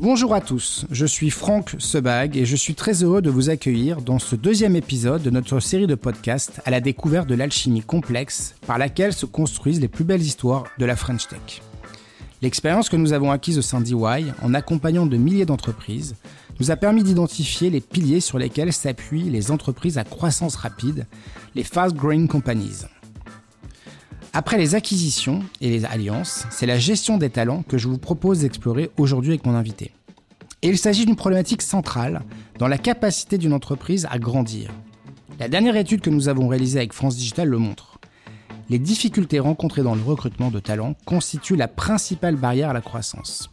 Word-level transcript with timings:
Bonjour 0.00 0.32
à 0.32 0.40
tous, 0.40 0.86
je 0.92 1.04
suis 1.04 1.28
Franck 1.28 1.74
Sebag 1.80 2.36
et 2.36 2.44
je 2.44 2.54
suis 2.54 2.76
très 2.76 3.02
heureux 3.02 3.20
de 3.20 3.30
vous 3.30 3.50
accueillir 3.50 4.00
dans 4.00 4.20
ce 4.20 4.36
deuxième 4.36 4.76
épisode 4.76 5.22
de 5.22 5.30
notre 5.30 5.58
série 5.58 5.88
de 5.88 5.96
podcasts 5.96 6.60
à 6.64 6.70
la 6.70 6.80
découverte 6.80 7.28
de 7.28 7.34
l'alchimie 7.34 7.82
complexe 7.82 8.54
par 8.64 8.78
laquelle 8.78 9.12
se 9.12 9.26
construisent 9.26 9.80
les 9.80 9.88
plus 9.88 10.04
belles 10.04 10.22
histoires 10.22 10.66
de 10.78 10.84
la 10.86 10.94
French 10.94 11.26
Tech. 11.26 11.62
L'expérience 12.42 12.88
que 12.88 12.94
nous 12.94 13.12
avons 13.12 13.32
acquise 13.32 13.58
au 13.58 13.62
sein 13.62 13.80
d'EY 13.80 14.26
en 14.40 14.54
accompagnant 14.54 15.04
de 15.04 15.16
milliers 15.16 15.46
d'entreprises 15.46 16.14
nous 16.60 16.70
a 16.70 16.76
permis 16.76 17.02
d'identifier 17.02 17.68
les 17.68 17.80
piliers 17.80 18.20
sur 18.20 18.38
lesquels 18.38 18.72
s'appuient 18.72 19.30
les 19.30 19.50
entreprises 19.50 19.98
à 19.98 20.04
croissance 20.04 20.54
rapide, 20.54 21.08
les 21.56 21.64
fast 21.64 21.96
growing 21.96 22.28
companies. 22.28 22.84
Après 24.38 24.56
les 24.56 24.76
acquisitions 24.76 25.42
et 25.60 25.68
les 25.68 25.84
alliances, 25.84 26.46
c'est 26.52 26.64
la 26.64 26.78
gestion 26.78 27.18
des 27.18 27.28
talents 27.28 27.64
que 27.66 27.76
je 27.76 27.88
vous 27.88 27.98
propose 27.98 28.42
d'explorer 28.42 28.88
aujourd'hui 28.96 29.32
avec 29.32 29.44
mon 29.44 29.56
invité. 29.56 29.90
Et 30.62 30.68
il 30.68 30.78
s'agit 30.78 31.06
d'une 31.06 31.16
problématique 31.16 31.60
centrale 31.60 32.22
dans 32.56 32.68
la 32.68 32.78
capacité 32.78 33.36
d'une 33.36 33.52
entreprise 33.52 34.06
à 34.08 34.20
grandir. 34.20 34.70
La 35.40 35.48
dernière 35.48 35.74
étude 35.74 36.02
que 36.02 36.10
nous 36.10 36.28
avons 36.28 36.46
réalisée 36.46 36.78
avec 36.78 36.92
France 36.92 37.16
Digital 37.16 37.48
le 37.48 37.58
montre. 37.58 37.98
Les 38.70 38.78
difficultés 38.78 39.40
rencontrées 39.40 39.82
dans 39.82 39.96
le 39.96 40.02
recrutement 40.02 40.52
de 40.52 40.60
talents 40.60 40.94
constituent 41.04 41.56
la 41.56 41.66
principale 41.66 42.36
barrière 42.36 42.70
à 42.70 42.74
la 42.74 42.80
croissance. 42.80 43.50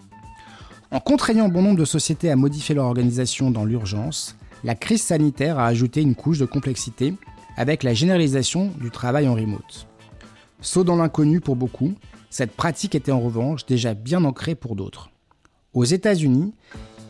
En 0.91 0.99
contraignant 0.99 1.49
bon 1.49 1.63
nombre 1.63 1.79
de 1.79 1.85
sociétés 1.85 2.29
à 2.29 2.35
modifier 2.35 2.75
leur 2.75 2.85
organisation 2.85 3.49
dans 3.49 3.65
l'urgence, 3.65 4.35
la 4.63 4.75
crise 4.75 5.01
sanitaire 5.01 5.57
a 5.57 5.65
ajouté 5.65 6.03
une 6.03 6.13
couche 6.13 6.37
de 6.37 6.45
complexité 6.45 7.15
avec 7.57 7.81
la 7.81 7.95
généralisation 7.95 8.71
du 8.79 8.91
travail 8.91 9.27
en 9.27 9.33
remote. 9.33 9.87
Saut 10.61 10.83
dans 10.83 10.95
l'inconnu 10.95 11.41
pour 11.41 11.55
beaucoup, 11.55 11.93
cette 12.29 12.55
pratique 12.55 12.95
était 12.95 13.11
en 13.11 13.19
revanche 13.19 13.65
déjà 13.65 13.93
bien 13.93 14.23
ancrée 14.23 14.55
pour 14.55 14.75
d'autres. 14.75 15.09
Aux 15.73 15.85
États-Unis, 15.85 16.53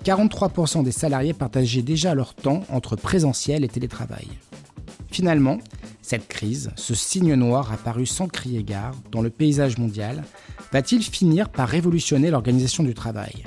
43% 0.03 0.83
des 0.83 0.91
salariés 0.91 1.33
partageaient 1.33 1.81
déjà 1.81 2.13
leur 2.13 2.33
temps 2.33 2.63
entre 2.69 2.95
présentiel 2.95 3.63
et 3.63 3.67
télétravail. 3.67 4.27
Finalement, 5.09 5.57
cette 6.01 6.27
crise, 6.27 6.71
ce 6.75 6.93
signe 6.93 7.33
noir 7.33 7.71
apparu 7.71 8.05
sans 8.05 8.27
crier 8.27 8.63
gare 8.63 8.93
dans 9.11 9.21
le 9.21 9.29
paysage 9.31 9.77
mondial, 9.77 10.23
va-t-il 10.71 11.01
finir 11.01 11.49
par 11.49 11.67
révolutionner 11.67 12.29
l'organisation 12.29 12.83
du 12.83 12.93
travail? 12.93 13.43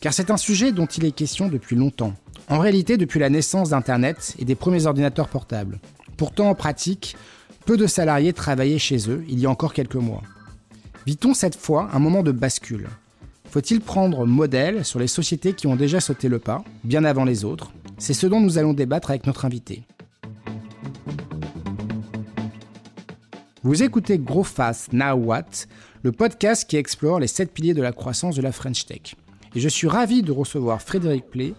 Car 0.00 0.12
c'est 0.12 0.30
un 0.30 0.36
sujet 0.36 0.72
dont 0.72 0.86
il 0.86 1.04
est 1.04 1.12
question 1.12 1.48
depuis 1.48 1.76
longtemps. 1.76 2.12
En 2.48 2.58
réalité, 2.58 2.96
depuis 2.96 3.20
la 3.20 3.30
naissance 3.30 3.70
d'Internet 3.70 4.34
et 4.38 4.44
des 4.44 4.54
premiers 4.54 4.86
ordinateurs 4.86 5.28
portables. 5.28 5.80
Pourtant, 6.16 6.50
en 6.50 6.54
pratique, 6.54 7.16
peu 7.62 7.76
de 7.76 7.86
salariés 7.86 8.32
travaillaient 8.32 8.78
chez 8.78 9.08
eux 9.08 9.24
il 9.28 9.38
y 9.38 9.46
a 9.46 9.50
encore 9.50 9.72
quelques 9.72 9.94
mois. 9.94 10.22
Vit-on 11.06 11.32
cette 11.32 11.56
fois 11.56 11.88
un 11.92 11.98
moment 11.98 12.22
de 12.22 12.32
bascule? 12.32 12.88
Faut-il 13.50 13.80
prendre 13.80 14.26
modèle 14.26 14.84
sur 14.84 14.98
les 14.98 15.06
sociétés 15.06 15.52
qui 15.52 15.66
ont 15.66 15.76
déjà 15.76 16.00
sauté 16.00 16.28
le 16.28 16.38
pas, 16.38 16.64
bien 16.84 17.04
avant 17.04 17.24
les 17.24 17.44
autres? 17.44 17.72
C'est 17.98 18.14
ce 18.14 18.26
dont 18.26 18.40
nous 18.40 18.58
allons 18.58 18.72
débattre 18.72 19.10
avec 19.10 19.26
notre 19.26 19.44
invité. 19.44 19.84
Vous 23.62 23.82
écoutez 23.82 24.18
Gros 24.18 24.42
Fast 24.42 24.92
Now 24.92 25.14
What, 25.14 25.66
le 26.02 26.10
podcast 26.10 26.68
qui 26.68 26.76
explore 26.76 27.20
les 27.20 27.28
7 27.28 27.52
piliers 27.52 27.74
de 27.74 27.82
la 27.82 27.92
croissance 27.92 28.34
de 28.34 28.42
la 28.42 28.52
French 28.52 28.86
Tech. 28.86 29.14
Et 29.54 29.60
je 29.60 29.68
suis 29.68 29.86
ravi 29.86 30.22
de 30.22 30.32
recevoir 30.32 30.82
Frédéric 30.82 31.26
Play, 31.26 31.54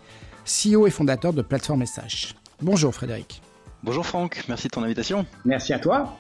CEO 0.45 0.87
et 0.87 0.91
fondateur 0.91 1.31
de 1.31 1.41
Plateforme 1.41 1.85
SH. 1.85 2.35
Bonjour 2.61 2.93
Frédéric. 2.93 3.41
Bonjour 3.83 4.05
Franck, 4.05 4.45
merci 4.47 4.67
de 4.67 4.71
ton 4.71 4.83
invitation. 4.83 5.25
Merci 5.43 5.73
à 5.73 5.79
toi. 5.79 6.17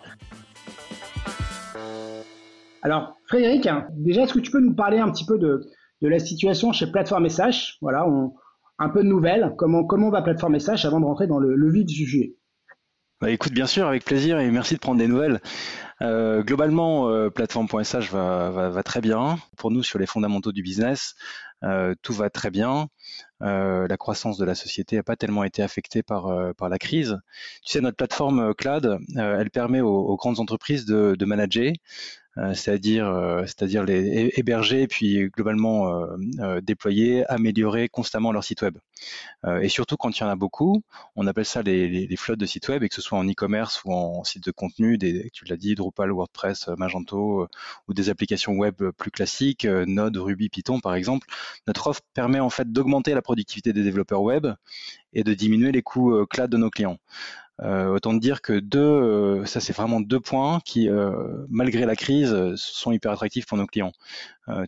Alors 2.81 3.15
Frédéric, 3.27 3.69
déjà 3.91 4.23
est-ce 4.23 4.33
que 4.33 4.39
tu 4.39 4.51
peux 4.51 4.59
nous 4.59 4.75
parler 4.75 4.97
un 4.99 5.09
petit 5.09 5.25
peu 5.25 5.39
de, 5.39 5.61
la 6.01 6.19
situation 6.19 6.73
chez 6.73 6.91
Plateforme 6.91 7.29
SH 7.29 7.77
Voilà, 7.81 8.05
un 8.79 8.89
peu 8.89 9.01
de 9.01 9.07
nouvelles, 9.07 9.53
comment, 9.57 9.85
comment 9.85 10.09
va 10.09 10.21
Plateforme 10.21 10.59
SH 10.59 10.83
avant 10.83 10.99
de 10.99 11.05
rentrer 11.05 11.25
dans 11.25 11.39
le, 11.39 11.71
vide 11.71 11.87
du 11.87 11.95
sujet? 11.95 12.35
Bah, 13.21 13.29
écoute, 13.29 13.53
bien 13.53 13.67
sûr, 13.67 13.87
avec 13.87 14.03
plaisir 14.03 14.37
et 14.39 14.51
merci 14.51 14.73
de 14.73 14.79
prendre 14.81 14.99
des 14.99 15.07
nouvelles. 15.07 15.39
Euh, 16.01 16.43
globalement, 16.43 17.07
euh, 17.07 17.29
plateforme.sh 17.29 18.11
va, 18.11 18.49
va, 18.69 18.83
très 18.83 18.99
bien. 18.99 19.37
Pour 19.55 19.71
nous, 19.71 19.81
sur 19.83 19.97
les 19.97 20.05
fondamentaux 20.05 20.51
du 20.51 20.61
business, 20.61 21.15
euh, 21.63 21.95
tout 22.01 22.13
va 22.13 22.29
très 22.29 22.49
bien. 22.49 22.89
Euh, 23.41 23.87
la 23.87 23.97
croissance 23.97 24.37
de 24.37 24.45
la 24.45 24.55
société 24.55 24.95
n'a 24.95 25.03
pas 25.03 25.15
tellement 25.15 25.43
été 25.43 25.61
affectée 25.61 26.03
par, 26.03 26.27
euh, 26.27 26.53
par 26.53 26.69
la 26.69 26.77
crise. 26.77 27.19
Tu 27.63 27.73
sais, 27.73 27.81
notre 27.81 27.97
plateforme 27.97 28.53
cloud, 28.53 28.99
elle 29.15 29.49
permet 29.49 29.81
aux, 29.81 30.15
grandes 30.15 30.39
entreprises 30.39 30.85
de, 30.85 31.15
de 31.17 31.25
manager, 31.25 31.71
c'est-à-dire 32.53 33.41
c'est-à-dire 33.45 33.83
les 33.83 34.31
héberger 34.35 34.87
puis 34.87 35.29
globalement 35.29 36.03
déployer, 36.61 37.25
améliorer 37.29 37.89
constamment 37.89 38.31
leur 38.31 38.43
site 38.43 38.61
web. 38.61 38.77
et 39.61 39.69
surtout 39.69 39.97
quand 39.97 40.17
il 40.17 40.21
y 40.21 40.23
en 40.25 40.29
a 40.29 40.35
beaucoup, 40.35 40.81
on 41.15 41.27
appelle 41.27 41.45
ça 41.45 41.61
les, 41.61 41.87
les, 42.07 42.15
flottes 42.15 42.39
de 42.39 42.45
sites 42.45 42.67
web, 42.69 42.83
et 42.83 42.89
que 42.89 42.95
ce 42.95 43.01
soit 43.01 43.19
en 43.19 43.29
e-commerce 43.29 43.83
ou 43.85 43.93
en 43.93 44.23
site 44.23 44.43
de 44.45 44.51
contenu, 44.51 44.97
des, 44.97 45.29
tu 45.31 45.45
l'as 45.45 45.57
dit, 45.57 45.75
Drupal, 45.75 46.11
WordPress, 46.11 46.69
Magento 46.77 47.47
ou 47.87 47.93
des 47.93 48.09
applications 48.09 48.53
web 48.53 48.81
plus 48.97 49.11
classiques, 49.11 49.65
Node, 49.65 50.17
Ruby, 50.17 50.49
Python 50.49 50.79
par 50.79 50.95
exemple. 50.95 51.27
Notre 51.67 51.87
offre 51.87 52.01
permet 52.13 52.39
en 52.39 52.49
fait 52.49 52.71
d'augmenter 52.71 53.13
la 53.13 53.21
productivité 53.21 53.73
des 53.73 53.83
développeurs 53.83 54.23
web 54.23 54.47
et 55.13 55.23
de 55.23 55.33
diminuer 55.33 55.71
les 55.71 55.81
coûts 55.81 56.13
euh, 56.13 56.25
cloud 56.25 56.49
de 56.49 56.57
nos 56.57 56.69
clients. 56.69 56.97
Euh, 57.61 57.87
autant 57.89 58.13
dire 58.13 58.41
que 58.41 58.59
deux, 58.59 58.79
euh, 58.79 59.45
ça 59.45 59.59
c'est 59.59 59.73
vraiment 59.73 60.01
deux 60.01 60.19
points 60.19 60.59
qui, 60.65 60.89
malgré 61.49 61.85
la 61.85 61.95
crise, 61.95 62.35
sont 62.55 62.91
hyper 62.91 63.11
attractifs 63.11 63.45
pour 63.45 63.57
nos 63.57 63.67
clients. 63.67 63.91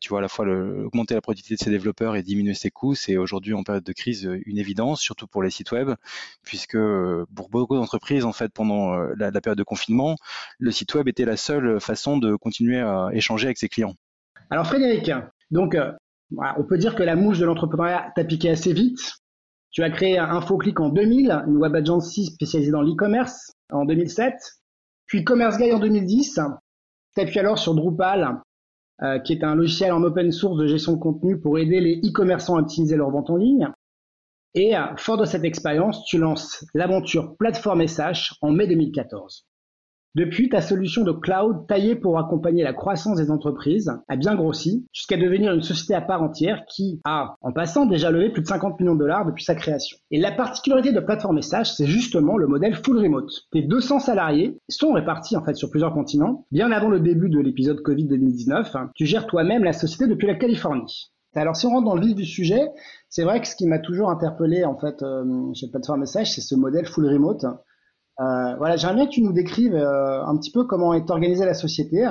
tu 0.02 0.10
vois, 0.10 0.20
à 0.20 0.22
la 0.22 0.28
fois 0.28 0.46
le, 0.46 0.86
augmenter 0.86 1.16
la 1.16 1.22
productivité 1.22 1.56
de 1.56 1.66
ses 1.66 1.72
développeurs 1.72 2.16
et 2.16 2.24
diminuer 2.24 2.54
ses 2.54 2.70
coûts, 2.72 2.96
c'est 2.96 3.18
aujourd'hui 3.18 3.54
en 3.54 3.64
période 3.64 3.84
de 3.84 3.94
crise 3.94 4.30
une 4.46 4.58
évidence, 4.58 5.02
surtout 5.02 5.28
pour 5.28 5.44
les 5.44 5.50
sites 5.50 5.72
web, 5.72 5.92
puisque 6.44 6.78
pour 7.36 7.50
beaucoup 7.50 7.76
d'entreprises, 7.76 8.26
en 8.26 8.34
fait, 8.34 8.52
pendant 8.54 8.96
la, 8.96 9.32
la, 9.32 9.42
période 9.42 9.58
de 9.58 9.64
confinement, 9.64 10.16
le 10.60 10.72
site 10.72 10.94
web 10.94 11.08
était 11.08 11.26
la 11.26 11.38
seule 11.38 11.80
façon 11.82 12.18
de 12.18 12.36
continuer 12.36 12.80
à 12.80 13.10
échanger 13.14 13.48
avec 13.48 13.58
ses 13.58 13.70
clients. 13.70 13.96
Alors 14.50 14.68
Frédéric, 14.68 15.12
donc 15.52 15.76
on 16.38 16.64
peut 16.64 16.78
dire 16.78 16.96
que 16.96 17.04
la 17.04 17.16
mouche 17.16 17.40
de 17.40 17.46
l'entrepreneuriat 17.46 18.12
t'a 18.16 18.24
piqué 18.24 18.50
assez 18.50 18.74
vite. 18.74 19.00
Tu 19.76 19.84
as 19.84 19.90
créé 19.90 20.18
InfoClick 20.18 20.80
en 20.80 20.88
2000, 20.88 21.44
une 21.48 21.58
web 21.58 21.76
agency 21.76 22.28
spécialisée 22.28 22.72
dans 22.72 22.82
l'e-commerce 22.82 23.52
en 23.74 23.84
2007, 23.84 24.34
puis 25.06 25.26
Commerce 25.26 25.58
Guy 25.58 25.74
en 25.74 25.80
2010. 25.80 26.40
T'appuies 27.14 27.40
alors 27.40 27.60
sur 27.60 27.76
Drupal, 27.76 28.40
euh, 29.04 29.20
qui 29.20 29.34
est 29.34 29.44
un 29.44 29.54
logiciel 29.54 29.92
en 29.92 30.02
open 30.04 30.32
source 30.32 30.58
de 30.58 30.68
gestion 30.68 30.94
de 30.94 31.00
contenu 31.00 31.42
pour 31.42 31.60
aider 31.60 31.82
les 31.82 31.98
e-commerçants 31.98 32.56
à 32.56 32.62
optimiser 32.62 32.96
leur 32.96 33.12
vente 33.12 33.30
en 33.30 33.36
ligne. 33.36 33.68
Et 34.54 34.78
euh, 34.78 34.96
fort 34.96 35.18
de 35.18 35.26
cette 35.26 35.44
expérience, 35.44 36.06
tu 36.06 36.20
lances 36.20 36.66
l'aventure 36.74 37.36
Plateforme 37.36 37.86
SH 37.86 38.36
en 38.40 38.52
mai 38.52 38.68
2014. 38.68 39.46
Depuis, 40.16 40.48
ta 40.48 40.62
solution 40.62 41.04
de 41.04 41.12
cloud 41.12 41.68
taillée 41.68 41.96
pour 41.96 42.18
accompagner 42.18 42.64
la 42.64 42.72
croissance 42.72 43.18
des 43.18 43.32
entreprises 43.32 43.92
a 44.08 44.16
bien 44.16 44.36
grossi 44.36 44.88
jusqu'à 44.94 45.18
devenir 45.18 45.52
une 45.52 45.62
société 45.62 45.94
à 45.94 46.00
part 46.00 46.24
entière 46.24 46.64
qui 46.70 47.02
a, 47.04 47.36
en 47.42 47.52
passant, 47.52 47.86
déjà 47.86 48.12
levé 48.12 48.30
plus 48.30 48.42
de 48.42 48.48
50 48.48 48.80
millions 48.80 48.94
de 48.94 49.00
dollars 49.00 49.26
depuis 49.26 49.44
sa 49.44 49.56
création. 49.56 49.98
Et 50.12 50.20
la 50.22 50.32
particularité 50.32 50.94
de 50.94 51.02
Plateforme 51.02 51.36
Message, 51.36 51.74
c'est 51.74 51.86
justement 51.86 52.38
le 52.38 52.48
modèle 52.48 52.76
full 52.76 52.98
remote. 52.98 53.30
Tes 53.52 53.62
200 53.62 54.00
salariés 54.00 54.58
sont 54.70 54.94
répartis 54.94 55.36
en 55.36 55.44
fait 55.44 55.56
sur 55.56 55.70
plusieurs 55.70 55.94
continents. 55.94 56.46
Bien 56.50 56.72
avant 56.72 56.90
le 56.90 57.02
début 57.02 57.30
de 57.30 57.42
l'épisode 57.42 57.82
Covid 57.82 58.06
2019, 58.06 58.74
tu 58.96 59.06
gères 59.06 59.28
toi-même 59.28 59.66
la 59.66 59.74
société 59.74 60.08
depuis 60.08 60.28
la 60.28 60.36
Californie. 60.36 61.12
Alors 61.34 61.58
si 61.58 61.66
on 61.66 61.72
rentre 61.72 61.88
dans 61.88 61.96
le 61.96 62.06
vif 62.06 62.16
du 62.16 62.24
sujet, 62.24 62.62
c'est 63.10 63.24
vrai 63.24 63.42
que 63.42 63.48
ce 63.48 63.58
qui 63.58 63.68
m'a 63.68 63.80
toujours 63.80 64.10
interpellé 64.10 64.64
en 64.64 64.78
fait 64.78 65.04
euh, 65.04 65.54
chez 65.54 65.68
Plateforme 65.70 66.00
Message, 66.00 66.32
c'est 66.32 66.40
ce 66.40 66.56
modèle 66.56 66.86
full 66.86 67.06
remote 67.06 67.46
euh, 68.20 68.56
voilà, 68.56 68.78
j'aimerais 68.78 68.96
bien 68.96 69.06
que 69.08 69.12
tu 69.12 69.22
nous 69.22 69.34
décrives 69.34 69.76
euh, 69.76 70.26
un 70.26 70.38
petit 70.38 70.52
peu 70.52 70.64
comment 70.66 70.94
est 70.94 71.10
organisée 71.10 71.46
la 71.46 71.54
société 71.54 72.08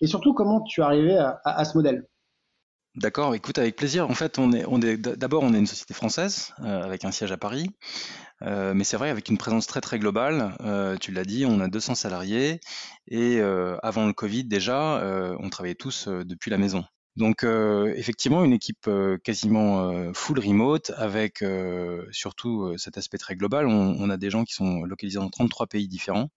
et 0.00 0.06
surtout 0.06 0.32
comment 0.34 0.62
tu 0.62 0.80
es 0.80 0.84
arrivé 0.84 1.16
à, 1.44 1.64
ce 1.64 1.76
modèle. 1.76 2.06
D'accord, 2.94 3.34
écoute, 3.34 3.58
avec 3.58 3.76
plaisir. 3.76 4.08
En 4.10 4.14
fait, 4.14 4.38
on 4.38 4.52
est, 4.52 4.96
d'abord 4.96 5.42
on 5.42 5.54
est 5.54 5.58
une 5.58 5.66
société 5.66 5.94
française 5.94 6.52
euh, 6.60 6.82
avec 6.82 7.04
un 7.04 7.10
siège 7.10 7.32
à 7.32 7.36
Paris, 7.36 7.70
mais 8.40 8.82
c'est 8.82 8.96
vrai 8.96 9.08
avec 9.08 9.28
une 9.28 9.38
présence 9.38 9.68
très 9.68 9.80
très 9.80 9.98
globale. 9.98 10.56
tu 11.00 11.12
l'as 11.12 11.24
dit, 11.24 11.46
on 11.46 11.60
a 11.60 11.68
200 11.68 11.94
salariés 11.94 12.60
et 13.06 13.40
avant 13.82 14.06
le 14.06 14.12
Covid 14.12 14.44
déjà, 14.44 15.00
on 15.38 15.48
travaillait 15.48 15.76
tous 15.76 16.08
depuis 16.08 16.50
la 16.50 16.58
maison. 16.58 16.84
Donc 17.16 17.44
euh, 17.44 17.92
effectivement, 17.96 18.42
une 18.44 18.52
équipe 18.52 18.86
euh, 18.88 19.18
quasiment 19.18 19.90
euh, 19.90 20.12
full 20.14 20.38
remote 20.38 20.92
avec 20.96 21.44
surtout 22.10 22.76
cet 22.78 22.96
aspect 22.98 23.18
très 23.18 23.36
global. 23.36 23.66
On, 23.66 24.10
a 24.10 24.16
des 24.16 24.30
gens 24.30 24.44
qui 24.44 24.54
sont 24.54 24.82
localisés 24.84 25.18
dans 25.18 25.28
33 25.28 25.66
pays 25.66 25.88
différents. 25.88 26.30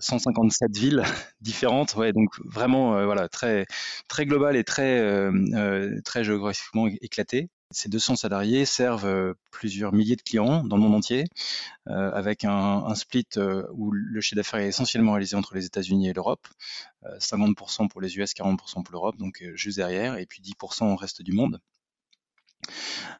157 0.00 0.76
villes 0.76 1.02
différentes, 1.40 1.96
ouais, 1.96 2.12
donc 2.12 2.28
vraiment 2.44 3.04
voilà 3.04 3.28
très 3.28 3.66
très 4.08 4.26
global 4.26 4.56
et 4.56 4.64
très 4.64 5.30
très 6.04 6.24
géographiquement 6.24 6.88
éclaté. 7.00 7.48
Ces 7.72 7.88
200 7.88 8.16
salariés 8.16 8.64
servent 8.64 9.06
euh, 9.06 9.34
plusieurs 9.52 9.92
milliers 9.92 10.16
de 10.16 10.22
clients 10.22 10.64
dans 10.64 10.76
le 10.76 10.82
monde 10.82 10.94
entier, 10.94 11.26
euh, 11.88 12.10
avec 12.12 12.44
un, 12.44 12.94
split 12.96 13.26
euh, 13.36 13.64
où 13.72 13.92
le 13.92 14.20
chiffre 14.20 14.36
d'affaires 14.36 14.60
est 14.60 14.68
essentiellement 14.68 15.12
réalisé 15.12 15.36
entre 15.36 15.54
les 15.54 15.66
États-Unis 15.66 16.08
et 16.08 16.12
l'Europe, 16.12 16.48
50% 17.18 17.88
pour 17.88 18.00
les 18.00 18.18
US, 18.18 18.34
40% 18.34 18.82
pour 18.82 18.92
l'Europe, 18.92 19.16
donc 19.16 19.42
juste 19.54 19.76
derrière, 19.76 20.18
et 20.18 20.26
puis 20.26 20.42
10% 20.42 20.92
au 20.92 20.96
reste 20.96 21.22
du 21.22 21.32
monde. 21.32 21.60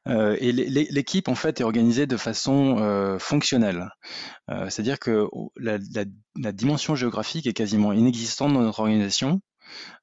et 0.06 0.52
l'équipe 0.52 1.29
en 1.29 1.35
fait 1.35 1.61
est 1.61 1.64
organisée 1.64 2.06
de 2.06 2.17
façon 2.19 3.17
fonctionnelle, 3.19 3.91
c'est-à-dire 4.49 4.99
que 4.99 5.29
la, 5.56 5.79
la, 6.37 6.52
dimension 6.52 6.94
géographique 6.94 7.47
est 7.47 7.55
quasiment 7.55 7.93
inexistante 7.93 8.52
dans 8.52 8.61
notre 8.61 8.81
organisation, 8.81 9.41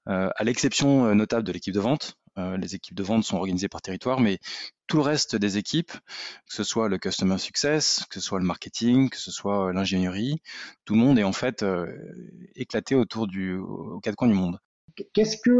à 0.07 0.43
l'exception 0.43 1.13
notable 1.13 1.43
de 1.43 1.51
l'équipe 1.51 1.73
de 1.73 1.79
vente. 1.79 2.17
Les 2.37 2.75
équipes 2.75 2.95
de 2.95 3.03
vente 3.03 3.23
sont 3.23 3.37
organisées 3.37 3.69
par 3.69 3.81
territoire, 3.81 4.19
mais 4.19 4.39
tout 4.87 4.97
le 4.97 5.03
reste 5.03 5.35
des 5.35 5.57
équipes, 5.57 5.91
que 5.91 6.53
ce 6.53 6.63
soit 6.63 6.87
le 6.87 6.97
customer 6.97 7.37
success, 7.37 8.05
que 8.09 8.19
ce 8.19 8.25
soit 8.25 8.39
le 8.39 8.45
marketing, 8.45 9.09
que 9.09 9.17
ce 9.17 9.31
soit 9.31 9.73
l'ingénierie, 9.73 10.41
tout 10.85 10.93
le 10.93 10.99
monde 10.99 11.19
est 11.19 11.23
en 11.23 11.33
fait 11.33 11.65
éclaté 12.55 12.95
autour 12.95 13.27
du, 13.27 13.55
aux 13.55 13.99
quatre 13.99 14.15
coins 14.15 14.27
du 14.27 14.33
monde. 14.33 14.59
Qu'est-ce 15.13 15.37
que 15.37 15.51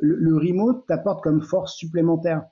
le 0.00 0.36
remote 0.36 0.86
t'apporte 0.86 1.22
comme 1.22 1.42
force 1.42 1.76
supplémentaire? 1.76 2.42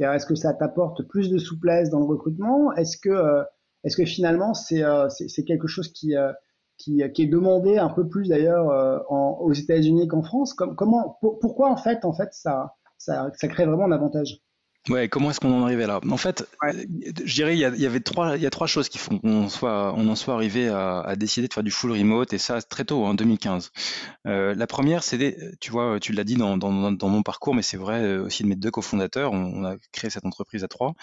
Est-ce 0.00 0.26
que 0.26 0.34
ça 0.34 0.54
t'apporte 0.54 1.02
plus 1.02 1.28
de 1.28 1.38
souplesse 1.38 1.90
dans 1.90 1.98
le 1.98 2.06
recrutement? 2.06 2.72
Est-ce 2.74 2.96
que, 2.98 3.10
euh, 3.10 3.42
est-ce 3.84 3.96
que 3.96 4.04
finalement 4.04 4.54
c'est, 4.54 4.84
euh, 4.84 5.08
c'est, 5.08 5.44
quelque 5.44 5.66
chose 5.66 5.92
qui, 5.92 6.16
euh, 6.16 6.32
qui, 6.76 7.02
qui, 7.14 7.22
est 7.22 7.26
demandé 7.26 7.78
un 7.78 7.88
peu 7.88 8.08
plus 8.08 8.28
d'ailleurs 8.28 9.04
aux 9.10 9.52
États-Unis 9.52 10.06
qu'en 10.06 10.22
France? 10.22 10.54
Comment, 10.54 11.18
pourquoi 11.20 11.70
en 11.70 11.76
fait, 11.76 12.04
en 12.04 12.12
fait 12.12 12.32
ça, 12.32 12.76
ça, 13.08 13.48
crée 13.48 13.66
vraiment 13.66 13.86
un 13.86 13.92
avantage 13.92 14.38
Ouais, 14.88 15.08
comment 15.08 15.30
est-ce 15.30 15.40
qu'on 15.40 15.52
en 15.52 15.64
arrivait 15.64 15.86
là? 15.86 16.00
En 16.08 16.16
fait, 16.16 16.48
je 17.24 17.34
dirais 17.34 17.54
il 17.54 17.58
y, 17.58 17.82
y, 17.82 17.86
avait 17.86 18.00
trois, 18.00 18.36
il 18.36 18.42
y 18.42 18.46
a 18.46 18.50
trois 18.50 18.66
choses 18.66 18.88
qui 18.88 18.96
font 18.96 19.18
qu'on 19.18 19.50
soit, 19.50 19.92
on 19.94 20.08
en 20.08 20.16
soit 20.16 20.32
arrivé 20.32 20.68
à, 20.68 21.00
à, 21.00 21.14
décider 21.14 21.46
de 21.46 21.52
faire 21.52 21.62
du 21.62 21.70
full 21.70 21.92
remote 21.92 22.32
et 22.32 22.38
ça 22.38 22.62
très 22.62 22.86
tôt, 22.86 23.04
en 23.04 23.12
2015. 23.12 23.70
Euh, 24.26 24.54
la 24.54 24.66
première, 24.66 25.02
c'est, 25.02 25.36
tu 25.60 25.70
vois, 25.70 26.00
tu 26.00 26.12
l'as 26.12 26.24
dit 26.24 26.36
dans, 26.36 26.56
dans, 26.56 26.90
dans, 26.90 27.08
mon 27.08 27.22
parcours, 27.22 27.54
mais 27.54 27.60
c'est 27.60 27.76
vrai 27.76 28.02
euh, 28.02 28.24
aussi 28.24 28.44
de 28.44 28.48
mes 28.48 28.56
deux 28.56 28.70
cofondateurs. 28.70 29.32
On, 29.32 29.44
on, 29.56 29.64
a 29.64 29.76
créé 29.92 30.08
cette 30.08 30.24
entreprise 30.24 30.64
à 30.64 30.68
trois. 30.68 30.94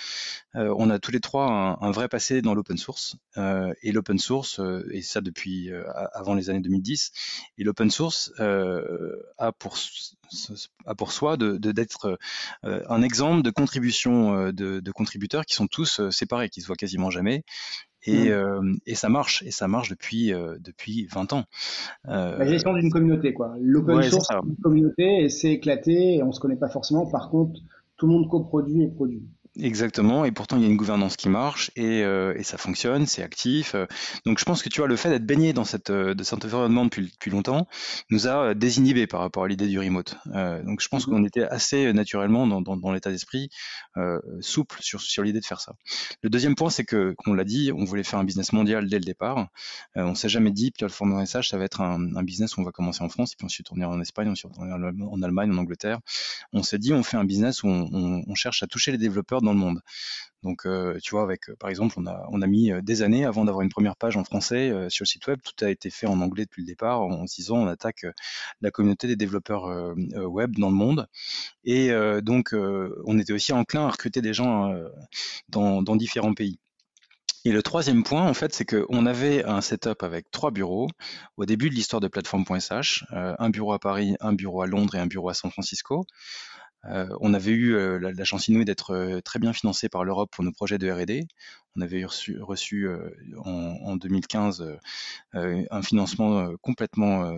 Euh, 0.55 0.73
on 0.77 0.89
a 0.89 0.97
tous 0.97 1.11
les 1.11 1.19
trois 1.19 1.45
un, 1.45 1.77
un 1.87 1.91
vrai 1.91 2.07
passé 2.07 2.41
dans 2.41 2.55
l'open 2.55 2.77
source 2.77 3.17
euh, 3.37 3.71
et 3.83 3.91
l'open 3.91 4.17
source 4.17 4.59
et 4.91 5.03
ça 5.03 5.21
depuis 5.21 5.69
avant 6.13 6.33
les 6.33 6.49
années 6.49 6.59
2010. 6.59 7.11
Et 7.59 7.63
l'open 7.63 7.91
source 7.91 8.31
a 8.39 9.51
pour 9.51 9.77
a 10.87 10.95
pour 10.95 11.11
soi 11.11 11.37
de, 11.37 11.57
d'être 11.57 12.17
un 12.63 13.01
exemple 13.03 13.43
de 13.43 13.51
contribution 13.51 13.74
euh, 13.77 14.51
de, 14.51 14.91
contributeurs 14.91 15.45
qui 15.45 15.55
sont 15.55 15.67
tous 15.67 15.99
euh, 15.99 16.11
séparés, 16.11 16.49
qui 16.49 16.61
se 16.61 16.67
voient 16.67 16.75
quasiment 16.75 17.09
jamais. 17.09 17.43
Et, 18.07 18.29
mmh. 18.29 18.31
euh, 18.31 18.73
et, 18.85 18.95
ça 18.95 19.09
marche, 19.09 19.43
et 19.43 19.51
ça 19.51 19.67
marche 19.67 19.89
depuis, 19.89 20.31
depuis 20.59 21.07
20 21.11 21.33
ans. 21.33 21.45
La 22.03 22.45
gestion 22.45 22.73
d'une 22.73 22.91
communauté, 22.91 23.33
quoi. 23.33 23.55
L'open 23.59 24.03
source, 24.03 24.27
c'est 24.29 24.47
une 24.47 24.55
communauté, 24.57 25.23
et 25.23 25.29
c'est 25.29 25.51
éclaté, 25.51 26.15
et 26.15 26.23
on 26.23 26.31
se 26.31 26.39
connaît 26.39 26.55
pas 26.55 26.69
forcément. 26.69 27.07
Par 27.07 27.29
contre, 27.29 27.59
tout 27.97 28.05
le 28.05 28.13
monde 28.13 28.29
coproduit 28.29 28.83
et 28.83 28.89
produit. 28.89 29.23
Exactement, 29.57 30.25
et 30.25 30.31
pourtant 30.33 30.57
il 30.57 30.63
y 30.63 30.65
a 30.65 30.69
une 30.69 30.75
gouvernance 30.75 31.15
qui 31.15 31.29
marche 31.29 31.71
et, 31.77 32.03
euh, 32.03 32.33
et 32.37 32.43
ça 32.43 32.57
fonctionne, 32.57 33.05
c'est 33.05 33.23
actif. 33.23 33.73
Euh. 33.73 33.85
Donc 34.25 34.37
je 34.37 34.43
pense 34.43 34.61
que 34.61 34.67
tu 34.67 34.81
vois 34.81 34.87
le 34.89 34.97
fait 34.97 35.09
d'être 35.09 35.25
baigné 35.25 35.53
dans 35.53 35.63
cette 35.63 35.91
euh, 35.91 36.13
de 36.13 36.23
cet 36.23 36.43
environnement 36.43 36.83
depuis, 36.83 37.03
depuis 37.03 37.31
longtemps 37.31 37.65
nous 38.09 38.27
a 38.27 38.53
désinhibé 38.53 39.07
par 39.07 39.21
rapport 39.21 39.45
à 39.45 39.47
l'idée 39.47 39.67
du 39.67 39.79
remote. 39.79 40.17
donc 40.25 40.81
je 40.81 40.87
pense 40.89 41.07
mmh 41.07 41.11
qu'on 41.11 41.23
était 41.23 41.43
assez 41.43 41.93
naturellement 41.93 42.47
dans, 42.47 42.61
dans, 42.61 42.75
dans 42.75 42.91
l'état 42.91 43.11
d'esprit 43.11 43.49
souple 44.41 44.77
sur, 44.81 44.99
sur 45.01 45.23
l'idée 45.23 45.39
de 45.39 45.45
faire 45.45 45.61
ça. 45.61 45.73
Le 46.21 46.29
deuxième 46.29 46.55
point, 46.55 46.69
c'est 46.69 46.83
que, 46.83 47.13
comme 47.17 47.33
on 47.33 47.35
l'a 47.35 47.43
dit, 47.43 47.71
on 47.73 47.85
voulait 47.85 48.03
faire 48.03 48.19
un 48.19 48.23
business 48.23 48.51
mondial 48.53 48.89
dès 48.89 48.97
le 48.97 49.05
départ. 49.05 49.47
on 49.95 50.15
s'est 50.15 50.29
jamais 50.29 50.51
dit, 50.51 50.71
plateforme 50.71 51.11
de 51.11 51.17
message, 51.17 51.49
ça 51.49 51.57
va 51.57 51.63
être 51.65 51.81
un, 51.81 52.15
un, 52.15 52.23
business 52.23 52.57
où 52.57 52.61
on 52.61 52.63
va 52.63 52.71
commencer 52.71 53.03
en 53.03 53.09
France, 53.09 53.33
et 53.33 53.35
puis 53.37 53.45
ensuite 53.45 53.67
tourner 53.67 53.85
en 53.85 54.01
Espagne, 54.01 54.29
ensuite 54.29 54.51
tourner 54.51 54.73
en 54.73 55.21
Allemagne, 55.21 55.51
en 55.51 55.57
Angleterre. 55.57 55.99
On 56.53 56.63
s'est 56.63 56.79
dit, 56.79 56.93
on 56.93 57.03
fait 57.03 57.17
un 57.17 57.25
business 57.25 57.63
où 57.63 57.67
on, 57.67 57.89
on, 57.93 58.23
on 58.27 58.35
cherche 58.35 58.63
à 58.63 58.67
toucher 58.67 58.91
les 58.91 58.97
développeurs 58.97 59.41
dans 59.45 59.53
le 59.53 59.59
monde. 59.59 59.81
Donc, 60.45 60.67
euh, 60.67 60.99
tu 61.01 61.09
vois, 61.09 61.23
avec, 61.23 61.49
euh, 61.49 61.55
par 61.59 61.71
exemple, 61.71 61.95
on 61.97 62.05
a, 62.05 62.47
mis 62.47 62.71
euh, 62.71 62.79
des 62.79 63.01
années 63.01 63.25
avant 63.25 63.45
d'avoir 63.45 63.63
une 63.63 63.69
première 63.69 63.95
page 63.95 64.15
en 64.15 64.23
français 64.23 64.71
sur 64.89 65.03
le 65.03 65.07
site 65.07 65.25
web. 65.25 65.39
Tout 65.43 65.65
a 65.65 65.71
été 65.71 65.89
fait 65.89 66.05
en 66.05 66.21
anglais 66.21 66.45
depuis 66.45 66.61
le 66.61 66.67
départ, 66.67 67.01
en 67.01 67.25
se 67.25 67.35
disant 67.35 67.57
on 67.57 67.67
attaque 67.67 68.05
la 68.61 68.69
communauté 68.69 69.07
des 69.07 69.15
développeurs 69.15 69.95
web 70.15 70.55
dans 70.57 70.69
le 70.69 70.75
monde. 70.75 71.07
Et 71.63 71.91
donc, 72.21 72.53
on 72.53 73.19
était 73.19 73.33
aussi 73.33 73.53
enclin 73.53 73.87
à 73.87 73.89
recruter 73.89 74.21
des 74.21 74.33
gens 74.33 74.71
dans, 75.49 75.95
différents 75.95 76.33
pays. 76.33 76.59
Et 77.43 77.51
le 77.51 77.63
troisième 77.63 78.03
point, 78.03 78.27
en 78.27 78.33
fait, 78.33 78.53
c'est 78.53 78.65
qu'on 78.65 79.05
avait 79.05 79.43
un 79.45 79.61
setup 79.61 80.03
avec 80.03 80.29
trois 80.31 80.51
bureaux 80.51 80.87
au 81.37 81.45
début 81.45 81.69
de 81.69 81.75
l'histoire 81.75 82.01
de 82.01 82.07
plateforme.sh, 82.07 83.05
un 83.11 83.49
bureau 83.49 83.73
à 83.73 83.79
Paris, 83.79 84.15
un 84.19 84.33
bureau 84.33 84.61
à 84.61 84.67
Londres 84.67 84.95
et 84.95 84.99
un 84.99 85.07
bureau 85.07 85.29
à 85.29 85.33
San 85.33 85.49
Francisco. 85.49 86.05
Euh, 86.87 87.07
on 87.19 87.33
avait 87.33 87.51
eu 87.51 87.75
euh, 87.75 87.99
la, 87.99 88.23
chance 88.23 88.47
inouïe 88.47 88.65
d'être 88.65 88.91
euh, 88.91 89.21
très 89.21 89.39
bien 89.39 89.53
financé 89.53 89.89
par 89.89 90.03
l'Europe 90.03 90.29
pour 90.31 90.43
nos 90.43 90.51
projets 90.51 90.77
de 90.77 90.89
R&D. 90.89 91.27
On 91.75 91.81
avait 91.81 92.05
reçu, 92.05 92.39
reçu 92.41 92.87
en, 93.43 93.97
2015 93.97 94.77
un 95.33 95.81
financement 95.81 96.55
complètement 96.61 97.37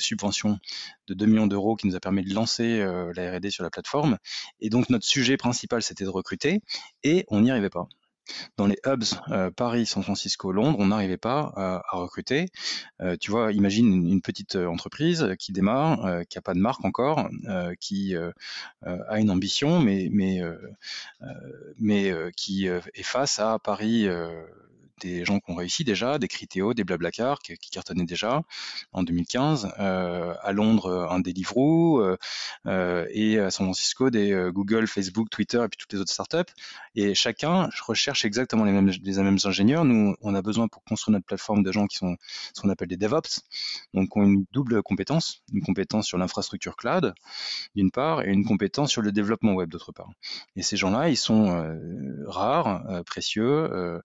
subvention 0.00 0.58
de 1.06 1.14
2 1.14 1.26
millions 1.26 1.46
d'euros 1.46 1.76
qui 1.76 1.86
nous 1.86 1.94
a 1.94 2.00
permis 2.00 2.24
de 2.24 2.34
lancer 2.34 2.84
la 3.14 3.36
R&D 3.36 3.50
sur 3.50 3.62
la 3.62 3.70
plateforme. 3.70 4.18
Et 4.58 4.70
donc 4.70 4.90
notre 4.90 5.06
sujet 5.06 5.36
principal, 5.36 5.82
c'était 5.82 6.02
de 6.02 6.08
recruter, 6.08 6.62
et 7.04 7.24
on 7.28 7.42
n'y 7.42 7.52
arrivait 7.52 7.70
pas 7.70 7.86
dans 8.56 8.66
les 8.66 8.78
hubs 8.86 9.04
euh, 9.30 9.50
Paris, 9.50 9.86
San 9.86 10.02
Francisco, 10.02 10.52
Londres, 10.52 10.78
on 10.78 10.86
n'arrivait 10.86 11.16
pas 11.16 11.52
à, 11.56 11.96
recruter. 11.96 12.46
Euh, 13.00 13.16
tu 13.18 13.30
vois, 13.30 13.52
imagine 13.52 14.06
une, 14.06 14.22
petite 14.22 14.56
euh, 14.56 14.66
entreprise 14.66 15.34
qui 15.38 15.52
démarre, 15.52 16.24
qui 16.28 16.38
n'a 16.38 16.42
pas 16.42 16.54
de 16.54 16.60
marque 16.60 16.84
encore, 16.84 17.28
qui 17.80 18.14
a 18.16 19.20
une 19.20 19.30
ambition, 19.30 19.80
mais 19.80 20.08
mais 20.12 20.40
mais 21.78 22.12
qui 22.36 22.66
est 22.66 23.02
face 23.02 23.38
à 23.38 23.58
Paris 23.58 24.08
des 25.00 25.24
gens 25.24 25.40
qui 25.40 25.50
ont 25.50 25.54
réussi 25.54 25.84
déjà, 25.84 26.18
des 26.18 26.28
Criteo, 26.28 26.74
des 26.74 26.84
Blablacar 26.84 27.40
qui, 27.40 27.56
cartonnaient 27.70 28.04
déjà 28.04 28.42
en 28.92 29.02
2015, 29.02 29.72
euh, 29.78 30.34
à 30.42 30.52
Londres 30.52 31.08
un 31.10 31.20
Deliveroo 31.20 32.00
euh, 32.00 32.16
euh, 32.66 33.06
et 33.10 33.38
à 33.38 33.50
San 33.50 33.66
Francisco 33.66 34.10
des 34.10 34.32
euh, 34.32 34.50
Google, 34.50 34.86
Facebook, 34.86 35.30
Twitter 35.30 35.58
et 35.58 35.68
puis 35.68 35.78
toutes 35.78 35.92
les 35.92 36.00
autres 36.00 36.12
startups. 36.12 36.52
Et 36.94 37.14
chacun 37.14 37.68
recherche 37.86 38.24
exactement 38.24 38.64
les 38.64 38.72
mêmes, 38.72 38.88
les 38.88 39.22
mêmes 39.22 39.38
ingénieurs. 39.44 39.84
Nous, 39.84 40.14
on 40.20 40.34
a 40.34 40.42
besoin 40.42 40.68
pour 40.68 40.82
construire 40.84 41.12
notre 41.12 41.26
plateforme 41.26 41.62
de 41.62 41.72
gens 41.72 41.86
qui 41.86 41.96
sont 41.96 42.16
ce 42.54 42.60
qu'on 42.60 42.68
appelle 42.68 42.88
des 42.88 42.96
DevOps, 42.96 43.42
donc 43.94 44.16
ont 44.16 44.24
une 44.24 44.44
double 44.52 44.82
compétence, 44.82 45.42
une 45.52 45.62
compétence 45.62 46.06
sur 46.06 46.18
l'infrastructure 46.18 46.76
cloud 46.76 47.14
d'une 47.74 47.90
part 47.90 48.22
et 48.22 48.30
une 48.30 48.44
compétence 48.44 48.90
sur 48.90 49.02
le 49.02 49.12
développement 49.12 49.52
web 49.52 49.70
d'autre 49.70 49.92
part. 49.92 50.10
Et 50.56 50.62
ces 50.62 50.76
gens-là, 50.76 51.08
ils 51.08 51.16
sont 51.16 51.50
euh, 51.50 52.24
rares, 52.26 52.86
euh, 52.88 53.02
précieux, 53.02 53.44
euh, 53.44 54.00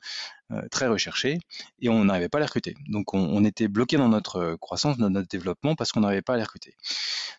très 0.70 0.88
recherchés 0.88 1.40
et 1.80 1.90
on 1.90 2.06
n'arrivait 2.06 2.30
pas 2.30 2.38
à 2.38 2.42
les 2.42 2.46
recruter. 2.46 2.76
Donc 2.88 3.14
on, 3.14 3.44
était 3.44 3.68
bloqué 3.68 3.98
dans 3.98 4.10
notre 4.10 4.38
euh, 4.38 4.58
croissance, 4.58 4.98
dans 4.98 5.10
notre 5.10 5.28
développement 5.28 5.76
parce 5.76 5.92
qu'on 5.92 6.02
n'arrivait 6.02 6.22
pas 6.22 6.34
à 6.34 6.38
les 6.38 6.44
recruter. 6.44 6.76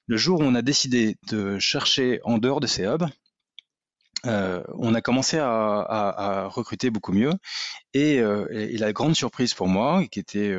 Le 0.06 0.16
jour 0.16 0.40
où 0.40 0.42
on 0.44 0.54
a 0.54 0.62
décidé 0.62 1.16
de 1.28 1.58
chercher 1.58 2.20
en 2.24 2.38
dehors 2.38 2.60
de 2.60 2.66
ces 2.66 2.84
hubs, 2.84 3.06
euh, 4.26 4.62
on 4.74 4.94
a 4.94 5.00
commencé 5.00 5.38
à, 5.38 6.48
recruter 6.50 6.90
beaucoup 6.90 7.12
mieux. 7.12 7.32
Et, 7.94 8.20
la 8.20 8.92
grande 8.92 9.14
surprise 9.14 9.54
pour 9.54 9.68
moi, 9.68 10.04
qui 10.06 10.18
était, 10.20 10.54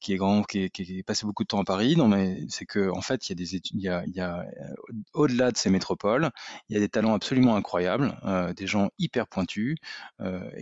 qui 0.00 0.12
est 0.14 0.16
grand, 0.16 0.42
qui 0.42 0.64
est, 0.64 1.02
passé 1.06 1.26
beaucoup 1.26 1.44
de 1.44 1.48
temps 1.48 1.60
à 1.60 1.64
Paris, 1.64 1.96
c'est 2.48 2.66
que 2.66 2.90
en 2.90 3.00
fait, 3.00 3.28
il 3.28 3.30
y 3.30 3.32
a 3.32 3.36
des 3.36 3.56
il 3.72 3.80
y 3.80 3.88
a, 3.88 4.04
il 4.06 4.14
y 4.14 4.20
a 4.20 4.44
au-delà 5.12 5.50
de 5.50 5.56
ces 5.56 5.70
métropoles, 5.70 6.30
il 6.68 6.74
y 6.74 6.76
a 6.76 6.80
des 6.80 6.88
talents 6.88 7.14
absolument 7.14 7.56
incroyables, 7.56 8.16
des 8.56 8.66
gens 8.66 8.90
hyper 8.98 9.26
pointus, 9.26 9.76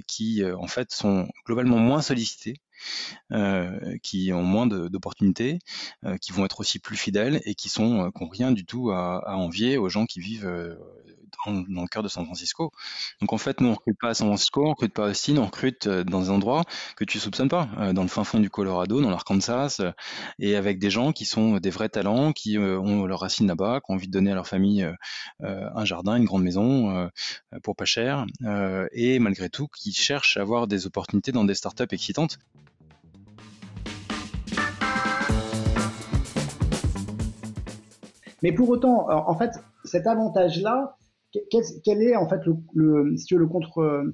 qui 0.07 0.45
en 0.45 0.67
fait 0.67 0.93
sont 0.93 1.29
globalement 1.47 1.79
moins 1.79 2.03
sollicités 2.03 2.57
euh, 3.33 3.97
qui 4.03 4.33
ont 4.33 4.43
moins 4.43 4.67
d'opportunités, 4.67 5.59
euh, 6.05 6.17
qui 6.19 6.33
vont 6.33 6.45
être 6.45 6.61
aussi 6.61 6.79
plus 6.79 6.97
fidèles 6.97 7.41
et 7.45 7.55
qui 7.55 7.69
sont 7.69 8.07
euh, 8.07 8.11
qui 8.11 8.23
n'ont 8.23 8.29
rien 8.29 8.53
du 8.53 8.65
tout 8.67 8.91
à, 8.91 9.19
à, 9.27 9.37
envier 9.37 9.79
aux 9.79 9.89
gens 9.89 10.07
qui 10.07 10.21
vivent 10.21 10.79
dans, 11.47 11.83
le 11.83 11.89
cœur 11.89 12.03
de 12.03 12.09
San 12.09 12.25
Francisco. 12.25 12.73
Donc 13.21 13.33
en 13.33 13.39
fait, 13.39 13.61
nous 13.61 13.69
on 13.69 13.75
recrute 13.75 13.99
pas 13.99 14.09
à 14.11 14.15
San 14.15 14.29
Francisco, 14.29 14.65
on 14.65 14.71
recrute 14.71 14.93
pas 14.93 15.07
à 15.07 15.11
Austin, 15.11 15.37
on 15.39 15.47
recrute 15.47 15.89
dans 15.89 16.21
des 16.21 16.31
endroits 16.31 16.65
que 16.97 17.05
tu 17.05 17.19
soupçonnes 17.19 17.49
pas, 17.49 17.69
dans 17.93 18.03
le 18.03 18.09
fin 18.09 18.25
fond 18.25 18.41
du 18.41 18.51
Colorado, 18.51 19.01
dans 19.01 19.11
l'Arkansas, 19.11 19.81
et 20.39 20.57
avec 20.57 20.79
des 20.79 20.91
gens 20.91 21.13
qui 21.13 21.25
sont 21.25 21.59
des 21.59 21.71
vrais 21.71 21.89
talents, 21.89 22.33
qui 22.33 22.59
ont 22.59 23.07
leurs 23.07 23.21
racines 23.21 23.47
là-bas, 23.47 23.81
qui 23.81 23.91
ont 23.91 23.95
envie 23.95 24.07
de 24.09 24.13
donner 24.13 24.33
à 24.33 24.35
leur 24.35 24.47
famille 24.47 24.87
un 25.41 25.85
jardin, 25.85 26.17
une 26.17 26.25
grande 26.25 26.43
maison 26.43 27.11
pour 27.63 27.77
pas 27.77 27.85
cher, 27.85 28.27
et 28.93 29.19
malgré 29.19 29.49
tout 29.49 29.69
qui 29.69 29.93
cherchent 29.93 30.37
à 30.37 30.41
avoir 30.41 30.67
des 30.67 30.87
opportunités 30.87 31.33
dans 31.33 31.45
des 31.45 31.55
startups 31.55 31.85
excitantes. 31.91 32.39
Mais 38.43 38.53
pour 38.53 38.69
autant, 38.71 39.09
en 39.09 39.39
fait, 39.39 39.53
cet 39.85 40.07
avantage-là, 40.07 40.97
quel, 41.51 42.03
est 42.03 42.17
en 42.17 42.29
fait 42.29 42.41
le, 42.75 43.17
si 43.17 43.27
tu 43.27 43.35
veux, 43.35 43.41
le 43.41 43.47
contre 43.47 44.05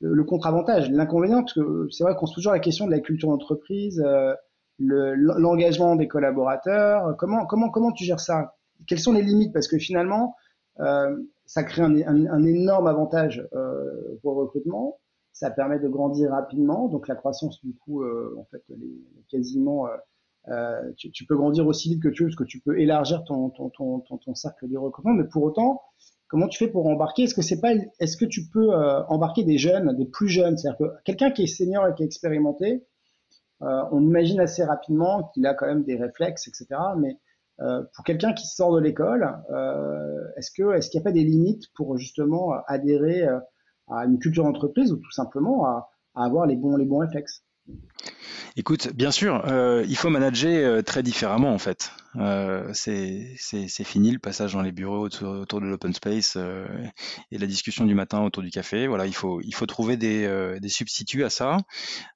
le 0.00 0.24
contre-avantage, 0.24 0.90
l'inconvénient, 0.90 1.42
parce 1.42 1.52
que 1.52 1.86
c'est 1.90 2.02
vrai 2.02 2.16
qu'on 2.16 2.26
se 2.26 2.32
pose 2.32 2.42
toujours 2.42 2.52
la 2.52 2.58
question 2.58 2.86
de 2.86 2.90
la 2.90 2.98
culture 2.98 3.28
d'entreprise, 3.28 4.02
euh, 4.04 4.34
l'engagement 4.78 5.94
des 5.96 6.08
collaborateurs. 6.08 7.16
Comment 7.18 7.46
comment 7.46 7.70
comment 7.70 7.92
tu 7.92 8.04
gères 8.04 8.20
ça? 8.20 8.56
Quelles 8.88 8.98
sont 8.98 9.12
les 9.12 9.22
limites? 9.22 9.52
Parce 9.52 9.68
que 9.68 9.78
finalement, 9.78 10.34
euh, 10.80 11.16
ça 11.44 11.62
crée 11.64 11.82
un, 11.82 12.00
un, 12.06 12.44
énorme 12.44 12.86
avantage 12.86 13.46
euh, 13.52 14.18
pour 14.22 14.32
le 14.34 14.42
recrutement. 14.42 14.98
Ça 15.32 15.50
permet 15.50 15.78
de 15.78 15.88
grandir 15.88 16.30
rapidement. 16.30 16.88
Donc 16.88 17.08
la 17.08 17.14
croissance, 17.14 17.60
du 17.62 17.74
coup, 17.74 18.02
euh, 18.02 18.34
en 18.38 18.44
fait, 18.44 18.62
quasiment, 19.30 19.86
tu, 20.96 21.10
tu, 21.10 21.24
peux 21.26 21.36
grandir 21.36 21.66
aussi 21.66 21.90
vite 21.90 22.02
que 22.02 22.08
tu 22.08 22.22
veux, 22.22 22.28
parce 22.28 22.36
que 22.36 22.44
tu 22.44 22.60
peux 22.60 22.78
élargir 22.78 23.24
ton, 23.24 23.50
ton, 23.50 23.70
ton, 23.70 24.00
ton, 24.00 24.34
cercle 24.34 24.68
de 24.68 24.76
recrutement. 24.76 25.14
Mais 25.14 25.24
pour 25.24 25.42
autant, 25.42 25.80
comment 26.32 26.48
tu 26.48 26.58
fais 26.58 26.70
pour 26.70 26.86
embarquer? 26.86 27.24
Est-ce 27.24 27.34
que 27.36 27.42
c'est 27.42 27.60
pas, 27.60 27.74
est-ce 28.00 28.16
que 28.16 28.24
tu 28.24 28.48
peux 28.48 28.74
embarquer 29.08 29.44
des 29.44 29.58
jeunes, 29.58 29.94
des 29.96 30.06
plus 30.06 30.28
jeunes? 30.28 30.58
C'est-à-dire 30.58 30.78
que 30.78 31.02
quelqu'un 31.04 31.30
qui 31.30 31.44
est 31.44 31.46
senior 31.46 31.86
et 31.86 31.94
qui 31.94 32.02
est 32.02 32.06
expérimenté, 32.06 32.84
on 33.60 34.00
imagine 34.00 34.40
assez 34.40 34.64
rapidement 34.64 35.30
qu'il 35.34 35.46
a 35.46 35.54
quand 35.54 35.66
même 35.66 35.84
des 35.84 35.96
réflexes, 35.96 36.48
etc. 36.48 36.66
Mais 36.98 37.18
euh, 37.60 37.82
pour 37.94 38.04
quelqu'un 38.04 38.32
qui 38.32 38.46
sort 38.46 38.74
de 38.74 38.80
l'école, 38.80 39.38
euh, 39.50 40.24
est-ce 40.36 40.50
que 40.50 40.74
est-ce 40.74 40.90
qu'il 40.90 40.98
n'y 40.98 41.02
a 41.02 41.08
pas 41.08 41.12
des 41.12 41.22
limites 41.22 41.72
pour 41.74 41.96
justement 41.96 42.54
adhérer 42.66 43.22
euh, 43.22 43.38
à 43.88 44.04
une 44.04 44.18
culture 44.18 44.44
d'entreprise 44.44 44.92
ou 44.92 44.96
tout 44.96 45.10
simplement 45.12 45.66
à, 45.66 45.90
à 46.14 46.24
avoir 46.24 46.46
les 46.46 46.56
bons 46.56 46.76
les 46.76 46.86
bons 46.86 46.98
réflexes? 46.98 47.44
Écoute, 48.56 48.92
bien 48.94 49.10
sûr, 49.10 49.44
euh, 49.46 49.82
il 49.88 49.96
faut 49.96 50.10
manager 50.10 50.50
euh, 50.50 50.82
très 50.82 51.02
différemment 51.02 51.54
en 51.54 51.58
fait. 51.58 51.90
Euh, 52.16 52.70
c'est 52.74 53.84
fini 53.84 54.10
le 54.10 54.18
passage 54.18 54.52
dans 54.52 54.60
les 54.60 54.72
bureaux 54.72 55.00
autour, 55.00 55.60
de 55.60 55.66
l'open 55.66 55.94
space 55.94 56.34
euh, 56.36 56.66
et 57.30 57.38
la 57.38 57.46
discussion 57.46 57.86
du 57.86 57.94
matin 57.94 58.20
autour 58.20 58.42
du 58.42 58.50
café. 58.50 58.86
Voilà, 58.86 59.06
il 59.06 59.14
faut, 59.14 59.40
il 59.40 59.54
faut 59.54 59.64
trouver 59.64 59.96
des, 59.96 60.24
euh, 60.26 60.60
des 60.60 60.68
substituts 60.68 61.24
à 61.24 61.30
ça. 61.30 61.58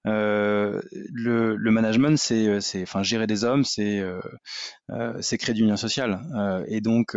Le, 0.05 0.83
le, 1.57 1.71
management, 1.71 2.19
c'est, 2.19 2.83
enfin, 2.83 3.03
gérer 3.03 3.27
des 3.27 3.45
hommes, 3.45 3.65
c'est, 3.65 4.03
c'est 5.21 5.39
créer 5.39 5.55
du 5.55 5.65
lien 5.65 5.77
social. 5.77 6.21
et 6.69 6.81
donc, 6.81 7.17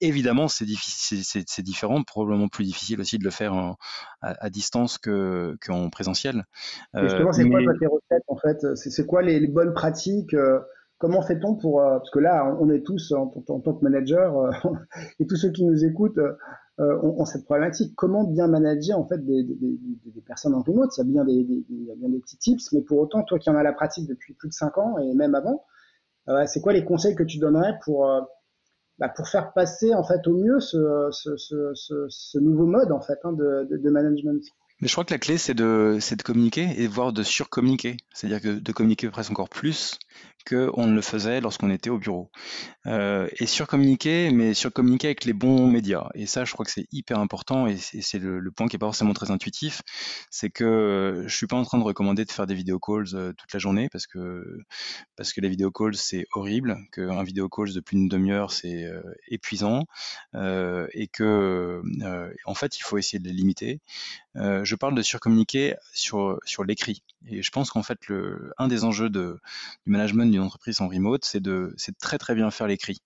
évidemment, 0.00 0.48
c'est 0.48 0.66
c'est 0.66 1.62
différent, 1.62 2.02
probablement 2.02 2.48
plus 2.48 2.64
difficile 2.64 3.00
aussi 3.00 3.18
de 3.18 3.24
le 3.24 3.30
faire 3.30 3.76
à, 4.22 4.50
distance 4.50 4.98
que 4.98 5.56
qu'en 5.64 5.90
présentiel. 5.90 6.44
justement, 6.94 7.32
c'est 7.32 7.48
quoi 7.48 7.60
tes 7.78 7.86
recettes 7.86 8.24
en 8.28 8.36
fait? 8.36 8.76
C'est 8.76 9.06
quoi 9.06 9.22
les, 9.22 9.46
bonnes 9.46 9.74
pratiques 9.74 10.34
euh, 10.34 10.60
Comment 10.98 11.22
fait-on 11.22 11.56
pour 11.56 11.82
euh, 11.82 11.98
parce 11.98 12.10
que 12.10 12.20
là, 12.20 12.56
on 12.60 12.70
est 12.70 12.80
tous 12.80 13.12
en, 13.12 13.26
tant 13.26 13.60
que 13.60 13.84
manager 13.84 14.38
euh, 14.38 14.50
et 15.20 15.26
tous 15.26 15.36
ceux 15.36 15.50
qui 15.50 15.64
nous 15.64 15.84
écoutent 15.84 16.20
ont, 16.78 17.24
cette 17.24 17.44
problématique. 17.44 17.94
Comment 17.96 18.24
bien 18.24 18.48
manager 18.48 18.98
en 18.98 19.06
fait 19.06 19.24
des, 19.24 19.44
personnes 20.26 20.54
en 20.54 20.62
remote 20.62 20.90
Il 20.96 21.00
y 21.00 21.02
a 21.02 21.04
bien 21.04 21.24
des, 21.24 21.64
il 21.68 21.84
y 21.84 21.90
a 21.90 21.94
bien 21.96 22.08
des 22.08 22.20
petits 22.20 22.38
tips, 22.38 22.72
mais 22.72 22.80
pour 22.80 22.98
autant, 22.98 23.22
toi 23.22 23.38
qui 23.38 23.50
en 23.50 23.56
as 23.56 23.62
la 23.62 23.72
pratique 23.72 24.08
depuis 24.08 24.34
plus 24.34 24.48
de 24.48 24.54
cinq 24.54 24.78
ans 24.78 24.98
et 24.98 25.14
même 25.14 25.34
avant, 25.34 25.64
c'est 26.46 26.62
quoi 26.62 26.72
les 26.72 26.84
conseils 26.84 27.14
que 27.14 27.22
tu 27.22 27.38
donnerais 27.38 27.78
pour 27.84 28.08
bah, 28.98 29.08
pour 29.08 29.28
faire 29.28 29.52
passer 29.52 29.94
en 29.94 30.04
fait 30.04 30.26
au 30.26 30.34
mieux 30.34 30.60
ce, 30.60 31.08
ce, 31.10 32.38
nouveau 32.38 32.66
mode 32.66 32.92
en 32.92 33.00
fait 33.00 33.18
hein, 33.24 33.32
de, 33.32 33.66
de, 33.70 33.76
de, 33.76 33.90
management. 33.90 34.42
Mais 34.80 34.88
je 34.88 34.92
crois 34.92 35.04
que 35.04 35.12
la 35.12 35.18
clé 35.18 35.38
c'est 35.38 35.54
de, 35.54 35.98
de 35.98 36.22
communiquer 36.22 36.68
et 36.76 36.86
voire 36.86 37.12
de 37.12 37.22
surcommuniquer, 37.22 37.96
c'est-à-dire 38.12 38.40
que 38.40 38.58
de 38.58 38.72
communiquer 38.72 39.08
presque 39.10 39.30
encore 39.30 39.48
plus 39.48 39.98
qu'on 40.46 40.86
ne 40.86 40.94
le 40.94 41.00
faisait 41.00 41.40
lorsqu'on 41.40 41.70
était 41.70 41.90
au 41.90 41.98
bureau. 41.98 42.30
Euh, 42.86 43.28
et 43.38 43.46
surcommuniquer, 43.46 44.30
mais 44.30 44.52
surcommuniquer 44.52 45.08
avec 45.08 45.24
les 45.24 45.32
bons 45.32 45.66
médias. 45.70 46.08
Et 46.14 46.26
ça, 46.26 46.44
je 46.44 46.52
crois 46.52 46.64
que 46.66 46.70
c'est 46.70 46.86
hyper 46.92 47.18
important 47.18 47.66
et 47.66 47.76
c'est 47.78 48.18
le, 48.18 48.50
point 48.50 48.68
qui 48.68 48.76
est 48.76 48.78
pas 48.78 48.86
forcément 48.86 49.14
très 49.14 49.30
intuitif. 49.30 49.82
C'est 50.30 50.50
que 50.50 50.64
euh, 50.64 51.28
je 51.28 51.34
suis 51.34 51.46
pas 51.46 51.56
en 51.56 51.64
train 51.64 51.78
de 51.78 51.84
recommander 51.84 52.24
de 52.24 52.30
faire 52.30 52.46
des 52.46 52.54
vidéo 52.54 52.78
calls 52.78 53.06
euh, 53.14 53.32
toute 53.32 53.52
la 53.52 53.58
journée 53.58 53.88
parce 53.90 54.06
que 54.06 54.58
parce 55.16 55.32
que 55.32 55.40
les 55.40 55.48
vidéo 55.48 55.70
calls 55.70 55.96
c'est 55.96 56.26
horrible, 56.32 56.76
qu'un 56.92 57.22
vidéo 57.22 57.48
calls 57.48 57.72
de 57.72 57.80
plus 57.80 57.96
d'une 57.96 58.08
demi-heure 58.08 58.52
c'est 58.52 58.86
épuisant 59.28 59.84
et 60.34 61.08
que 61.08 61.82
en 62.44 62.54
fait 62.54 62.76
il 62.78 62.82
faut 62.82 62.98
essayer 62.98 63.18
de 63.18 63.28
les 63.28 63.34
limiter. 63.34 63.80
je 64.34 64.74
parle 64.74 64.94
de 64.94 65.02
surcommuniquer 65.02 65.76
sur 65.92 66.38
sur 66.44 66.64
l'écrit. 66.64 67.02
Et 67.28 67.42
je 67.42 67.50
pense 67.50 67.70
qu'en 67.70 67.82
fait 67.82 68.06
le 68.08 68.52
un 68.58 68.68
des 68.68 68.84
enjeux 68.84 69.10
de, 69.10 69.38
du 69.86 69.92
management 69.92 70.30
d'une 70.30 70.40
entreprise 70.40 70.80
en 70.80 70.88
remote, 70.88 71.24
c'est 71.24 71.40
de, 71.40 71.74
très 72.00 72.18
très 72.18 72.34
bien 72.34 72.50
faire 72.50 72.66
l'écrit. 72.66 73.00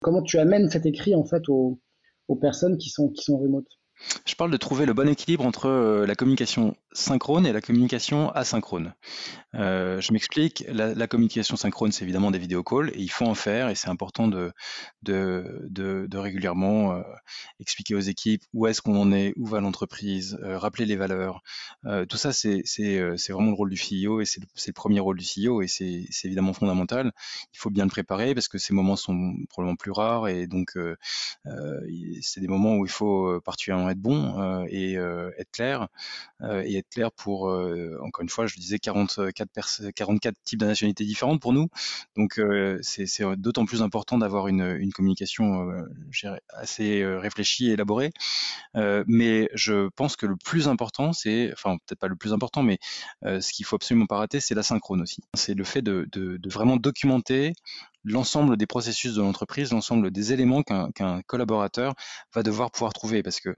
Comment 0.00 0.22
tu 0.22 0.38
amènes 0.38 0.70
cet 0.70 0.86
écrit 0.86 1.14
en 1.14 1.24
fait 1.24 1.48
aux, 1.48 1.80
aux 2.28 2.36
personnes 2.36 2.78
qui 2.78 2.90
sont, 2.90 3.08
qui 3.08 3.22
sont 3.22 3.38
remote? 3.38 3.79
Je 4.26 4.34
parle 4.34 4.50
de 4.50 4.56
trouver 4.56 4.86
le 4.86 4.94
bon 4.94 5.08
équilibre 5.08 5.44
entre 5.44 5.66
euh, 5.66 6.06
la 6.06 6.14
communication 6.14 6.76
synchrone 6.92 7.46
et 7.46 7.52
la 7.52 7.60
communication 7.60 8.30
asynchrone. 8.30 8.94
Euh, 9.54 10.00
je 10.00 10.12
m'explique, 10.12 10.64
la, 10.68 11.06
communication 11.06 11.56
synchrone, 11.56 11.92
c'est 11.92 12.04
évidemment 12.04 12.30
des 12.30 12.38
vidéo 12.38 12.62
calls, 12.62 12.90
et 12.90 13.00
il 13.00 13.10
faut 13.10 13.26
en 13.26 13.34
faire, 13.34 13.68
et 13.68 13.74
c'est 13.74 13.88
important 13.88 14.28
de, 14.28 14.52
régulièrement 16.12 16.94
euh, 16.94 17.02
expliquer 17.60 17.94
aux 17.94 18.00
équipes 18.00 18.42
où 18.52 18.66
est-ce 18.66 18.82
qu'on 18.82 18.96
en 18.96 19.12
est, 19.12 19.32
où 19.36 19.46
va 19.46 19.60
l'entreprise, 19.60 20.38
rappeler 20.42 20.86
les 20.86 20.96
valeurs. 20.96 21.42
tout 22.08 22.16
ça, 22.16 22.32
c'est 22.32 22.62
vraiment 23.28 23.50
le 23.50 23.56
rôle 23.56 23.70
du 23.70 23.76
CEO, 23.76 24.20
et 24.20 24.24
c'est 24.24 24.40
le, 24.40 24.72
premier 24.72 25.00
rôle 25.00 25.18
du 25.18 25.24
CEO, 25.24 25.62
et 25.62 25.68
c'est 25.68 26.06
évidemment 26.24 26.52
fondamental. 26.52 27.12
Il 27.52 27.58
faut 27.58 27.70
bien 27.70 27.84
le 27.84 27.90
préparer, 27.90 28.34
parce 28.34 28.48
que 28.48 28.58
ces 28.58 28.72
moments 28.72 28.96
sont 28.96 29.34
probablement 29.48 29.76
plus 29.76 29.92
rares, 29.92 30.28
et 30.28 30.46
donc 30.46 30.76
c'est 32.20 32.40
des 32.40 32.48
moments 32.48 32.76
où 32.76 32.84
il 32.84 32.90
faut 32.90 33.40
particulièrement 33.42 33.89
être 33.92 34.00
bon 34.00 34.38
euh, 34.38 34.66
et 34.68 34.96
euh, 34.96 35.30
être 35.38 35.50
clair 35.50 35.88
euh, 36.42 36.62
et 36.64 36.76
être 36.76 36.88
clair 36.88 37.12
pour 37.12 37.42
encore 38.02 38.22
une 38.22 38.28
fois 38.28 38.46
je 38.46 38.56
disais 38.56 38.78
44 38.78 39.30
44 39.94 40.34
types 40.44 40.58
de 40.58 40.66
nationalités 40.66 41.04
différentes 41.04 41.40
pour 41.40 41.52
nous. 41.52 41.68
Donc 42.16 42.40
c'est 42.82 43.06
d'autant 43.36 43.64
plus 43.64 43.82
important 43.82 44.18
d'avoir 44.18 44.48
une, 44.48 44.90
communication 44.92 45.70
assez 46.50 47.04
réfléchie 47.04 47.70
et 47.70 47.72
élaborée. 47.72 48.12
Mais 48.74 49.48
je 49.54 49.88
pense 49.96 50.16
que 50.16 50.26
le 50.26 50.36
plus 50.36 50.68
important 50.68 51.12
c'est 51.12 51.50
enfin 51.52 51.76
peut-être 51.86 52.00
pas 52.00 52.08
le 52.08 52.16
plus 52.16 52.32
important 52.32 52.62
mais 52.62 52.78
ce 53.22 53.52
qu'il 53.52 53.64
faut 53.64 53.76
absolument 53.76 54.06
pas 54.06 54.16
rater 54.18 54.40
c'est 54.40 54.54
la 54.54 54.62
synchrone 54.62 55.02
aussi. 55.02 55.22
C'est 55.34 55.54
le 55.54 55.64
fait 55.64 55.82
de 55.82 56.40
vraiment 56.48 56.76
documenter 56.76 57.52
l'ensemble 58.04 58.56
des 58.56 58.66
processus 58.66 59.14
de 59.14 59.22
l'entreprise, 59.22 59.72
l'ensemble 59.72 60.10
des 60.10 60.32
éléments 60.32 60.62
qu'un 60.62 61.22
collaborateur 61.26 61.94
va 62.34 62.42
devoir 62.42 62.70
pouvoir 62.70 62.92
trouver, 62.92 63.22
parce 63.22 63.40
que 63.40 63.56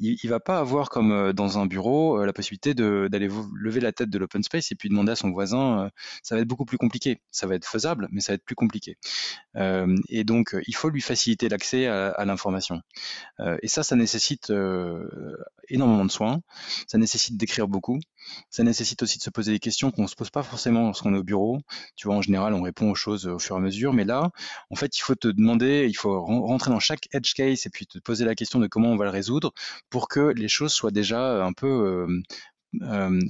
il, 0.00 0.16
il 0.22 0.30
va 0.30 0.40
pas 0.40 0.58
avoir 0.58 0.90
comme 0.90 1.12
euh, 1.12 1.32
dans 1.32 1.58
un 1.58 1.66
bureau 1.66 2.20
euh, 2.20 2.26
la 2.26 2.32
possibilité 2.32 2.74
d'aller 2.74 3.28
lever 3.54 3.80
la 3.80 3.92
tête 3.92 4.10
de 4.10 4.18
l'open 4.18 4.42
space 4.42 4.70
et 4.72 4.74
puis 4.74 4.88
demander 4.88 5.12
à 5.12 5.16
son 5.16 5.30
voisin. 5.30 5.84
Euh, 5.84 5.90
ça 6.22 6.34
va 6.34 6.42
être 6.42 6.48
beaucoup 6.48 6.64
plus 6.64 6.78
compliqué. 6.78 7.20
Ça 7.30 7.46
va 7.46 7.54
être 7.54 7.66
faisable, 7.66 8.08
mais 8.10 8.20
ça 8.20 8.32
va 8.32 8.34
être 8.34 8.44
plus 8.44 8.54
compliqué. 8.54 8.96
et 10.08 10.24
donc, 10.24 10.56
il 10.66 10.74
faut 10.74 10.88
lui 10.88 11.00
faciliter 11.00 11.48
l'accès 11.48 11.86
à, 11.86 12.08
à 12.10 12.24
l'information. 12.24 12.80
et 13.62 13.68
ça, 13.68 13.82
ça 13.82 13.96
nécessite 13.96 14.52
énormément 15.68 16.04
de 16.04 16.10
soins. 16.10 16.40
Ça 16.86 16.98
nécessite 16.98 17.36
d'écrire 17.36 17.68
beaucoup. 17.68 17.98
Ça 18.50 18.62
nécessite 18.62 19.02
aussi 19.02 19.18
de 19.18 19.22
se 19.22 19.30
poser 19.30 19.52
des 19.52 19.58
questions 19.58 19.90
qu'on 19.90 20.06
se 20.06 20.14
pose 20.14 20.30
pas 20.30 20.42
forcément 20.42 20.86
lorsqu'on 20.86 21.14
est 21.14 21.18
au 21.18 21.24
bureau. 21.24 21.60
Tu 21.96 22.06
vois, 22.06 22.16
en 22.16 22.22
général, 22.22 22.54
on 22.54 22.62
répond 22.62 22.90
aux 22.90 22.94
choses 22.94 23.26
au 23.26 23.38
fur 23.38 23.56
et 23.56 23.58
à 23.58 23.62
mesure, 23.62 23.92
mais 23.92 24.04
là, 24.04 24.30
en 24.70 24.76
fait, 24.76 24.96
il 24.96 25.00
faut 25.00 25.14
te 25.14 25.28
demander, 25.28 25.86
il 25.88 25.96
faut 25.96 26.20
rentrer 26.20 26.70
dans 26.70 26.80
chaque 26.80 27.08
edge 27.12 27.34
case 27.34 27.66
et 27.66 27.70
puis 27.70 27.86
te 27.86 27.98
poser 27.98 28.24
la 28.24 28.34
question 28.34 28.58
de 28.58 28.66
comment 28.66 28.90
on 28.90 28.96
va 28.96 29.04
le 29.04 29.10
résoudre 29.10 29.52
pour 29.90 30.08
que 30.08 30.20
les 30.20 30.48
choses 30.48 30.72
soient 30.72 30.90
déjà 30.90 31.44
un 31.44 31.52
peu 31.52 31.66
euh, 31.66 32.22
euh, 32.82 33.20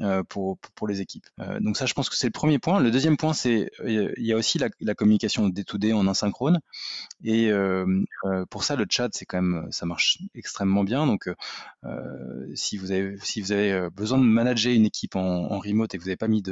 euh, 0.00 0.22
pour, 0.24 0.58
pour 0.74 0.88
les 0.88 1.00
équipes. 1.00 1.26
Euh, 1.40 1.58
donc 1.60 1.76
ça, 1.76 1.86
je 1.86 1.94
pense 1.94 2.08
que 2.08 2.16
c'est 2.16 2.28
le 2.28 2.32
premier 2.32 2.58
point. 2.58 2.80
Le 2.80 2.90
deuxième 2.90 3.16
point, 3.16 3.32
c'est 3.32 3.70
il 3.84 4.12
y 4.18 4.32
a 4.32 4.36
aussi 4.36 4.58
la, 4.58 4.94
communication 4.94 5.48
day-to-day 5.48 5.92
en 5.92 6.06
asynchrone. 6.06 6.60
Et 7.24 7.50
euh, 7.50 8.04
euh, 8.24 8.46
pour 8.46 8.64
ça, 8.64 8.76
le 8.76 8.86
chat, 8.88 9.08
c'est 9.12 9.24
quand 9.24 9.42
même, 9.42 9.68
ça 9.72 9.86
marche 9.86 10.18
extrêmement 10.34 10.84
bien. 10.84 11.06
Donc, 11.06 11.28
si 12.54 12.76
vous 12.76 12.92
avez 12.92 13.16
si 13.22 13.40
vous 13.40 13.52
avez 13.52 13.88
besoin 13.90 14.18
de 14.18 14.24
manager 14.24 14.72
une 14.72 14.86
équipe 14.86 15.16
en, 15.16 15.58
remote 15.58 15.94
et 15.94 15.98
que 15.98 16.02
vous 16.02 16.08
n'avez 16.08 16.16
pas 16.16 16.28
mis 16.28 16.42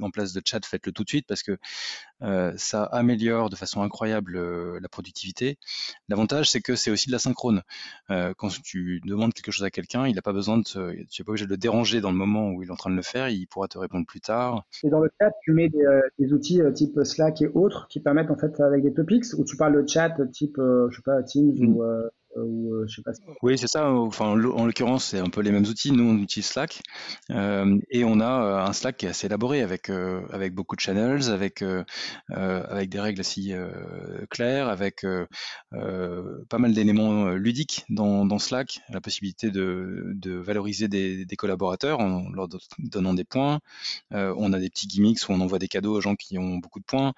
en 0.00 0.10
place 0.10 0.32
de 0.32 0.42
chat, 0.44 0.64
faites-le 0.64 0.92
tout 0.92 1.04
de 1.04 1.08
suite 1.08 1.26
parce 1.26 1.42
que 1.42 1.58
ça 2.20 2.84
améliore 2.84 3.50
de 3.50 3.56
façon 3.56 3.82
incroyable 3.82 4.38
la 4.78 4.88
productivité. 4.88 5.58
L'avantage, 6.08 6.50
c'est 6.50 6.60
que 6.60 6.76
c'est 6.76 6.90
aussi 6.90 7.08
de 7.08 7.12
la 7.12 7.18
synchrone. 7.18 7.62
quand 8.08 8.48
tu 8.62 9.00
demandes 9.04 9.32
quelque 9.32 9.52
chose 9.52 9.64
à 9.64 9.70
quelqu'un, 9.70 10.06
il 10.06 10.14
n'a 10.14 10.22
pas 10.22 10.32
besoin 10.32 10.58
de, 10.58 11.04
tu 11.10 11.24
pas 11.24 11.30
obligé 11.30 11.44
de 11.44 11.50
le 11.50 11.56
déranger 11.56 12.00
dans 12.00 12.10
le 12.10 12.16
moment 12.16 12.50
où 12.50 12.62
il 12.62 12.68
est 12.68 12.72
en 12.72 12.76
train 12.76 12.90
de 12.90 12.96
le 12.96 13.02
faire, 13.02 13.28
il 13.28 13.46
pourra 13.46 13.68
te 13.68 13.78
répondre 13.78 14.06
plus 14.06 14.20
tard. 14.20 14.64
Et 14.82 14.90
dans 14.90 15.00
le 15.00 15.10
chat, 15.20 15.30
tu 15.42 15.52
mets 15.52 15.68
des, 15.68 15.84
euh, 15.84 16.34
outils 16.34 16.60
euh, 16.60 16.72
type 16.72 16.98
Slack 17.04 17.42
et 17.42 17.48
autres 17.48 17.86
qui 17.88 18.00
permettent 18.00 18.30
en 18.30 18.36
fait 18.36 18.60
avec 18.60 18.82
des 18.82 18.92
topics 18.92 19.24
où 19.36 19.44
tu 19.44 19.56
parles 19.56 19.80
de 19.82 19.88
chat 19.88 20.14
type, 20.32 20.58
euh, 20.58 20.88
je 20.90 20.96
sais 20.96 21.02
pas, 21.02 21.22
Teams 21.22 21.54
ou 21.58 21.82
mm. 21.82 22.08
ou 22.27 22.27
sais 22.88 23.02
pas. 23.02 23.12
Oui, 23.42 23.58
c'est 23.58 23.68
ça. 23.68 23.90
En 23.90 24.34
l'occurrence, 24.36 25.06
c'est 25.06 25.18
un 25.18 25.28
peu 25.28 25.40
les 25.40 25.50
mêmes 25.50 25.66
outils. 25.66 25.92
Nous, 25.92 26.04
on 26.04 26.18
utilise 26.18 26.46
Slack 26.46 26.82
et 27.30 28.04
on 28.04 28.20
a 28.20 28.64
un 28.66 28.72
Slack 28.72 28.98
qui 28.98 29.06
est 29.06 29.10
assez 29.10 29.26
élaboré 29.26 29.62
avec 29.62 29.90
beaucoup 30.54 30.76
de 30.76 30.80
channels, 30.80 31.30
avec 31.30 31.62
des 31.62 33.00
règles 33.00 33.20
assez 33.20 33.56
claires, 34.30 34.68
avec 34.68 35.06
pas 35.70 36.58
mal 36.58 36.72
d'éléments 36.72 37.30
ludiques 37.30 37.84
dans, 37.88 38.38
Slack, 38.38 38.80
la 38.90 39.00
possibilité 39.00 39.50
de, 39.50 40.16
valoriser 40.24 40.88
des, 40.88 41.26
collaborateurs 41.36 42.00
en 42.00 42.28
leur 42.30 42.48
donnant 42.78 43.14
des 43.14 43.24
points. 43.24 43.60
on 44.10 44.52
a 44.52 44.58
des 44.58 44.70
petits 44.70 44.86
gimmicks 44.86 45.28
où 45.28 45.32
on 45.32 45.40
envoie 45.40 45.58
des 45.58 45.68
cadeaux 45.68 45.94
aux 45.94 46.00
gens 46.00 46.16
qui 46.16 46.38
ont 46.38 46.58
beaucoup 46.58 46.80
de 46.80 46.84
points. 46.84 47.12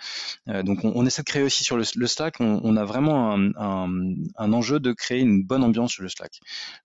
donc, 0.46 0.84
on, 0.84 1.06
essaie 1.06 1.22
de 1.22 1.26
créer 1.26 1.42
aussi 1.42 1.64
sur 1.64 1.76
le, 1.76 1.84
Slack. 1.84 2.36
On, 2.40 2.76
a 2.76 2.84
vraiment 2.84 3.34
un, 3.34 4.14
un 4.36 4.52
enjeu 4.52 4.80
de 4.80 4.92
créer 5.00 5.20
une 5.20 5.42
bonne 5.42 5.64
ambiance 5.64 5.92
sur 5.92 6.02
le 6.02 6.08
Slack. 6.08 6.40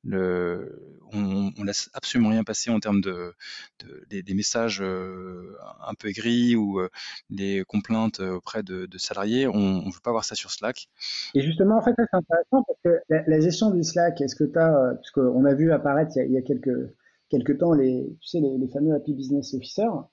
On, 0.05 1.51
on 1.57 1.63
laisse 1.63 1.89
absolument 1.93 2.29
rien 2.29 2.43
passer 2.43 2.71
en 2.71 2.79
termes 2.79 3.01
de, 3.01 3.33
de 3.79 4.21
des, 4.21 4.33
messages 4.33 4.81
euh, 4.81 5.55
un 5.85 5.93
peu 5.93 6.07
aigris 6.07 6.55
ou 6.55 6.79
euh, 6.79 6.89
des 7.29 7.63
complaintes 7.67 8.19
auprès 8.19 8.63
de, 8.63 8.87
salariés. 8.97 9.47
On 9.47 9.81
ne 9.81 9.85
veut 9.85 9.99
pas 10.03 10.11
voir 10.11 10.23
ça 10.23 10.35
sur 10.35 10.51
Slack. 10.51 10.87
Et 11.33 11.41
justement, 11.41 11.77
en 11.77 11.81
fait, 11.81 11.93
c'est 11.97 12.07
intéressant 12.11 12.63
parce 12.63 12.79
que 12.83 13.01
la, 13.09 13.39
gestion 13.39 13.71
du 13.71 13.83
Slack, 13.83 14.21
est-ce 14.21 14.35
que 14.35 14.45
tu 14.45 14.57
as, 14.57 14.75
euh, 14.75 14.93
parce 14.95 15.45
a 15.45 15.53
vu 15.53 15.71
apparaître 15.71 16.11
il 16.15 16.19
y 16.19 16.21
a, 16.21 16.25
il 16.25 16.31
y 16.31 16.37
a 16.37 16.41
quelques, 16.41 16.93
quelques 17.29 17.57
temps 17.57 17.73
les, 17.73 18.15
tu 18.21 18.27
sais, 18.27 18.39
les, 18.39 18.57
les 18.57 18.67
fameux 18.69 18.95
Happy 18.95 19.13
Business 19.13 19.53
Officers, 19.53 20.07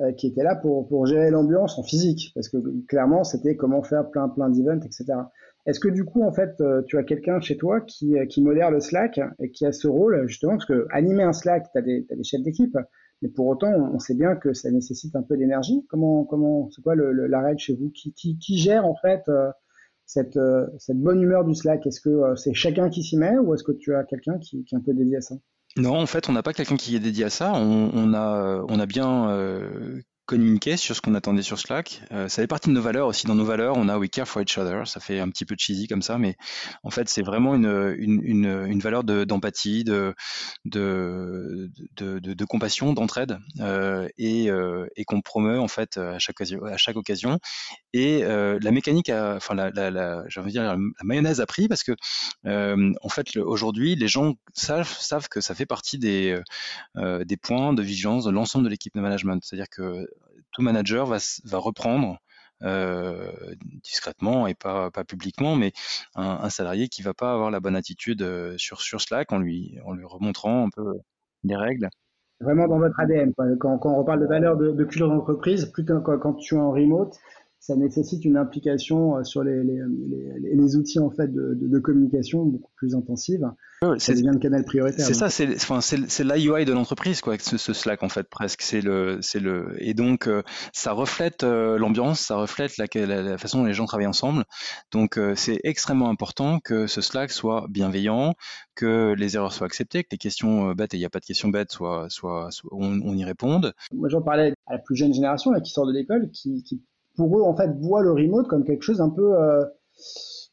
euh, 0.00 0.10
qui 0.12 0.26
étaient 0.26 0.42
là 0.42 0.56
pour, 0.56 0.88
pour 0.88 1.06
gérer 1.06 1.30
l'ambiance 1.30 1.78
en 1.78 1.84
physique, 1.84 2.32
parce 2.34 2.48
que 2.48 2.56
clairement, 2.88 3.22
c'était 3.22 3.54
comment 3.54 3.80
faire 3.80 4.10
plein, 4.10 4.28
plein 4.28 4.50
d'events, 4.50 4.80
etc. 4.80 5.04
Est-ce 5.66 5.78
que 5.78 5.86
du 5.88 6.04
coup, 6.04 6.24
en 6.24 6.32
fait, 6.32 6.60
euh, 6.60 6.82
tu 6.82 6.98
as 6.98 7.04
quelqu'un 7.04 7.40
chez 7.40 7.56
toi 7.56 7.80
qui, 7.80 8.18
euh, 8.18 8.26
qui 8.26 8.42
modère 8.42 8.72
le 8.72 8.80
Slack 8.80 9.20
et 9.38 9.52
qui 9.52 9.64
a 9.64 9.70
ce 9.70 9.86
rôle, 9.86 10.26
justement, 10.26 10.54
parce 10.54 10.66
que 10.66 10.88
animer 10.90 11.22
un 11.22 11.32
Slack, 11.32 11.70
tu 11.70 11.78
as, 11.78 11.82
des, 11.82 12.06
des 12.10 12.24
chefs 12.24 12.42
d'équipe, 12.42 12.76
mais 13.22 13.28
pour 13.28 13.46
autant, 13.46 13.70
on 13.70 14.00
sait 14.00 14.16
bien 14.16 14.34
que 14.34 14.52
ça 14.52 14.68
nécessite 14.72 15.14
un 15.14 15.22
peu 15.22 15.36
d'énergie. 15.36 15.86
Comment, 15.88 16.24
comment, 16.24 16.68
c'est 16.72 16.82
quoi 16.82 16.96
le, 16.96 17.12
le, 17.12 17.28
la 17.28 17.40
règle 17.40 17.60
chez 17.60 17.76
vous? 17.76 17.90
Qui, 17.90 18.12
qui, 18.14 18.36
qui, 18.36 18.58
gère 18.58 18.84
en 18.84 18.96
fait 18.96 19.22
cette, 20.06 20.38
cette 20.78 20.98
bonne 20.98 21.22
humeur 21.22 21.44
du 21.44 21.54
Slack? 21.54 21.86
Est-ce 21.86 22.00
que 22.00 22.34
c'est 22.34 22.52
chacun 22.52 22.90
qui 22.90 23.04
s'y 23.04 23.16
met 23.16 23.38
ou 23.38 23.54
est-ce 23.54 23.62
que 23.62 23.70
tu 23.70 23.94
as 23.94 24.02
quelqu'un 24.02 24.38
qui, 24.38 24.64
qui 24.64 24.74
est 24.74 24.78
un 24.78 24.82
peu 24.82 24.92
dédié 24.92 25.18
à 25.18 25.20
ça? 25.20 25.36
Non, 25.76 25.98
en 26.00 26.06
fait, 26.06 26.28
on 26.28 26.32
n'a 26.32 26.42
pas 26.42 26.52
quelqu'un 26.52 26.76
qui 26.76 26.94
est 26.96 27.00
dédié 27.00 27.24
à 27.24 27.30
ça. 27.30 27.52
On, 27.54 28.14
a, 28.14 28.64
on 28.68 28.78
a 28.78 28.86
bien 28.86 29.28
euh, 29.30 30.00
communiquer 30.26 30.76
sur 30.76 30.96
ce 30.96 31.02
qu'on 31.02 31.14
attendait 31.14 31.42
sur 31.42 31.58
Slack. 31.58 32.00
Euh, 32.12 32.28
ça 32.28 32.42
fait 32.42 32.46
partie 32.46 32.70
de 32.70 32.74
nos 32.74 32.80
valeurs 32.80 33.06
aussi. 33.08 33.26
Dans 33.26 33.34
nos 33.34 33.44
valeurs, 33.44 33.76
on 33.76 33.88
a 33.88 33.98
We 33.98 34.08
care 34.08 34.26
for 34.26 34.40
each 34.40 34.56
other. 34.56 34.86
Ça 34.86 35.00
fait 35.00 35.20
un 35.20 35.28
petit 35.28 35.44
peu 35.44 35.54
cheesy 35.58 35.86
comme 35.86 36.02
ça, 36.02 36.18
mais 36.18 36.36
en 36.82 36.90
fait, 36.90 37.08
c'est 37.08 37.22
vraiment 37.22 37.54
une, 37.54 37.94
une, 37.98 38.44
une, 38.66 38.80
valeur 38.80 39.04
d'empathie, 39.04 39.84
de, 39.84 40.14
de, 40.64 41.70
de, 41.96 42.44
compassion, 42.44 42.94
d'entraide, 42.94 43.38
euh, 43.60 44.08
et, 44.16 44.50
euh, 44.50 44.86
et 44.96 45.04
qu'on 45.04 45.20
promeut 45.20 45.60
en 45.60 45.68
fait 45.68 45.98
à 45.98 46.18
chaque, 46.18 46.40
à 46.40 46.76
chaque 46.76 46.96
occasion. 46.96 47.38
Et 47.92 48.22
la 48.22 48.70
mécanique, 48.70 49.10
a, 49.10 49.36
enfin 49.36 49.54
la, 49.54 49.70
la, 49.70 49.90
la, 49.90 50.24
dire, 50.46 50.62
la, 50.62 50.76
mayonnaise 51.02 51.40
a 51.40 51.46
pris 51.46 51.68
parce 51.68 51.82
que 51.82 51.92
en 52.46 53.08
fait 53.08 53.36
aujourd'hui, 53.36 53.94
les 53.94 54.08
gens 54.08 54.34
savent, 54.54 54.88
savent 54.88 55.28
que 55.28 55.40
ça 55.40 55.54
fait 55.54 55.66
partie 55.66 55.98
des, 55.98 56.40
des 56.96 57.36
points 57.36 57.74
de 57.74 57.82
vigilance 57.82 58.24
de 58.24 58.30
l'ensemble 58.30 58.64
de 58.64 58.70
l'équipe 58.70 58.94
de 58.94 59.00
management. 59.00 59.40
C'est-à-dire 59.44 59.68
que 59.68 60.06
tout 60.54 60.62
manager 60.62 61.04
va, 61.04 61.18
va 61.44 61.58
reprendre 61.58 62.18
euh, 62.62 63.30
discrètement 63.82 64.46
et 64.46 64.54
pas, 64.54 64.90
pas 64.90 65.04
publiquement, 65.04 65.56
mais 65.56 65.72
un, 66.14 66.48
salarié 66.48 66.88
qui 66.88 67.02
va 67.02 67.12
pas 67.12 67.32
avoir 67.32 67.50
la 67.50 67.60
bonne 67.60 67.76
attitude 67.76 68.22
euh, 68.22 68.54
sur, 68.56 68.80
sur 68.80 69.02
Slack 69.02 69.32
en 69.32 69.38
lui, 69.38 69.78
en 69.84 69.92
lui 69.92 70.06
remontrant 70.06 70.66
un 70.66 70.70
peu 70.70 70.94
les 71.42 71.56
règles. 71.56 71.90
Vraiment 72.40 72.66
dans 72.66 72.78
votre 72.78 72.98
ADN. 72.98 73.32
Quand, 73.60 73.78
on 73.84 73.96
reparle 73.96 74.20
de 74.20 74.26
valeur 74.26 74.56
de, 74.56 74.70
de 74.70 74.84
culture 74.84 75.08
d'entreprise, 75.08 75.66
plutôt 75.66 76.00
quand, 76.00 76.18
quand 76.18 76.34
tu 76.34 76.54
es 76.54 76.58
en 76.58 76.70
remote, 76.70 77.18
ça 77.66 77.76
nécessite 77.76 78.26
une 78.26 78.36
implication 78.36 79.16
euh, 79.16 79.24
sur 79.24 79.42
les, 79.42 79.64
les, 79.64 79.80
les, 80.38 80.54
les 80.54 80.76
outils 80.76 80.98
en 80.98 81.10
fait 81.10 81.28
de, 81.28 81.54
de, 81.54 81.66
de, 81.66 81.78
communication 81.78 82.44
beaucoup 82.44 82.72
plus 82.76 82.94
intensive. 82.94 83.50
Ça 83.98 84.12
devient 84.12 84.30
le 84.32 84.38
canal 84.38 84.64
prioritaire. 84.64 85.04
C'est 85.04 85.14
ça, 85.14 85.30
c'est 85.30 85.54
enfin, 85.54 85.78
de 85.78 86.72
l'entreprise 86.72 87.22
quoi, 87.22 87.38
ce, 87.38 87.56
ce, 87.56 87.72
Slack 87.72 88.02
en 88.02 88.10
fait 88.10 88.28
presque. 88.28 88.60
C'est 88.60 88.82
le 88.82 89.18
c'est 89.22 89.40
le 89.40 89.76
et 89.78 89.94
donc 89.94 90.26
euh, 90.26 90.42
ça 90.72 90.92
reflète 90.92 91.42
euh, 91.42 91.78
l'ambiance, 91.78 92.20
ça 92.20 92.36
reflète 92.36 92.76
la, 92.76 92.86
la, 92.94 93.22
la, 93.22 93.38
façon 93.38 93.58
dont 93.60 93.64
les 93.64 93.72
gens 93.72 93.86
travaillent 93.86 94.06
ensemble. 94.06 94.44
Donc 94.92 95.16
euh, 95.16 95.34
c'est 95.34 95.60
extrêmement 95.64 96.10
important 96.10 96.60
que 96.60 96.86
ce 96.86 97.00
Slack 97.00 97.30
soit 97.30 97.66
bienveillant, 97.70 98.34
que 98.74 99.14
les 99.16 99.36
erreurs 99.36 99.54
soient 99.54 99.66
acceptées, 99.66 100.02
que 100.02 100.08
les 100.12 100.18
questions 100.18 100.72
bêtes 100.72 100.92
et 100.92 100.98
il 100.98 101.00
n'y 101.00 101.06
a 101.06 101.10
pas 101.10 101.20
de 101.20 101.26
questions 101.26 101.48
bêtes 101.48 101.70
soit, 101.70 102.06
soit 102.10 102.50
on, 102.72 103.00
on, 103.00 103.16
y 103.16 103.24
réponde. 103.24 103.72
Moi 103.92 104.10
j'en 104.10 104.22
parlais 104.22 104.52
à 104.66 104.74
la 104.74 104.78
plus 104.78 104.96
jeune 104.96 105.14
génération 105.14 105.50
là, 105.50 105.60
qui 105.60 105.72
sort 105.72 105.86
de 105.86 105.92
l'école, 105.92 106.30
qui, 106.30 106.62
qui 106.62 106.82
pour 107.16 107.38
eux, 107.38 107.42
en 107.42 107.54
fait, 107.54 107.70
voient 107.80 108.02
le 108.02 108.12
remote 108.12 108.48
comme 108.48 108.64
quelque 108.64 108.82
chose 108.82 109.00
un 109.00 109.10
peu... 109.10 109.34
Euh, 109.38 109.64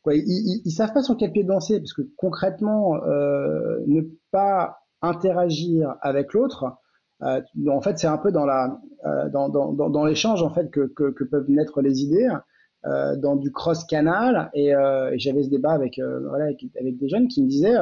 quoi, 0.04 0.15
ils, 0.15 0.24
ils, 0.26 0.62
ils, 0.65 0.71
savent 0.71 0.93
pas 0.93 1.04
sur 1.04 1.17
quel 1.17 1.32
pied 1.32 1.43
danser, 1.43 1.80
parce 1.80 1.93
que 1.93 2.04
concrètement, 2.17 2.95
euh, 3.04 3.80
ne 3.88 4.02
pas 4.32 4.78
interagir 5.02 5.95
avec 6.02 6.34
l'autre, 6.34 6.78
euh, 7.24 7.41
en 7.67 7.82
fait, 7.82 7.97
c'est 8.00 8.08
un 8.08 8.17
peu 8.17 8.32
dans 8.32 8.45
la 8.45 8.80
euh, 9.06 9.30
dans, 9.30 9.50
dans, 9.50 9.74
dans, 9.74 9.89
dans 9.89 10.06
l'échange 10.06 10.43
en 10.43 10.52
fait 10.52 10.69
que, 10.69 10.82
que, 10.82 11.12
que, 11.12 11.24
peuvent 11.24 11.50
naître 11.50 11.82
les 11.82 12.04
idées, 12.04 12.30
euh, 12.86 13.15
dans 13.15 13.36
du 13.36 13.52
cross 13.52 13.84
canal. 13.84 14.50
Et, 14.54 14.76
euh, 14.76 15.12
et 15.12 15.19
j'avais 15.19 15.43
ce 15.43 15.50
débat 15.50 15.71
avec 15.71 16.00
voilà 16.00 16.45
avec, 16.45 16.97
des 16.97 17.10
jeunes 17.10 17.28
qui 17.28 17.43
me 17.43 17.47
disaient 17.47 17.78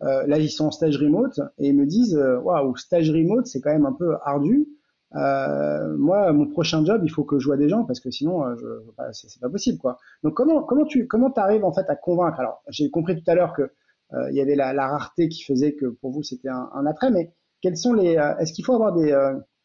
là 0.00 0.38
ils 0.38 0.50
sont 0.50 0.66
en 0.66 0.70
stage 0.70 0.96
remote 0.98 1.40
et 1.58 1.68
ils 1.68 1.76
me 1.76 1.86
disent 1.86 2.16
waouh 2.42 2.76
stage 2.76 3.10
remote 3.10 3.46
c'est 3.46 3.60
quand 3.60 3.72
même 3.72 3.86
un 3.86 3.92
peu 3.92 4.14
ardu. 4.24 4.68
Euh, 5.14 5.96
moi, 5.98 6.32
mon 6.32 6.46
prochain 6.46 6.84
job, 6.84 7.02
il 7.04 7.10
faut 7.10 7.24
que 7.24 7.38
je 7.38 7.46
vois 7.46 7.56
des 7.56 7.68
gens 7.68 7.84
parce 7.84 8.00
que 8.00 8.10
sinon, 8.10 8.44
euh, 8.46 8.54
je, 8.56 8.66
bah, 8.96 9.12
c'est 9.12 9.40
pas 9.40 9.50
possible, 9.50 9.78
quoi. 9.78 9.98
Donc, 10.22 10.34
comment 10.34 10.62
comment 10.62 10.84
tu 10.84 11.06
comment 11.06 11.30
t'arrives 11.30 11.64
en 11.64 11.72
fait 11.72 11.88
à 11.88 11.96
convaincre? 11.96 12.40
Alors, 12.40 12.62
j'ai 12.68 12.90
compris 12.90 13.22
tout 13.22 13.30
à 13.30 13.34
l'heure 13.34 13.52
que 13.52 13.62
euh, 13.62 14.30
il 14.30 14.36
y 14.36 14.40
avait 14.40 14.54
la, 14.54 14.72
la, 14.72 14.88
rareté 14.88 15.28
qui 15.28 15.42
faisait 15.44 15.74
que 15.74 15.86
pour 15.86 16.12
vous 16.12 16.22
c'était 16.22 16.48
un, 16.48 16.70
un, 16.74 16.86
attrait, 16.86 17.10
mais 17.10 17.34
quels 17.60 17.76
sont 17.76 17.92
les 17.92 18.16
euh, 18.16 18.36
Est-ce 18.38 18.52
qu'il 18.52 18.64
faut 18.64 18.74
avoir 18.74 18.94
des 18.94 19.14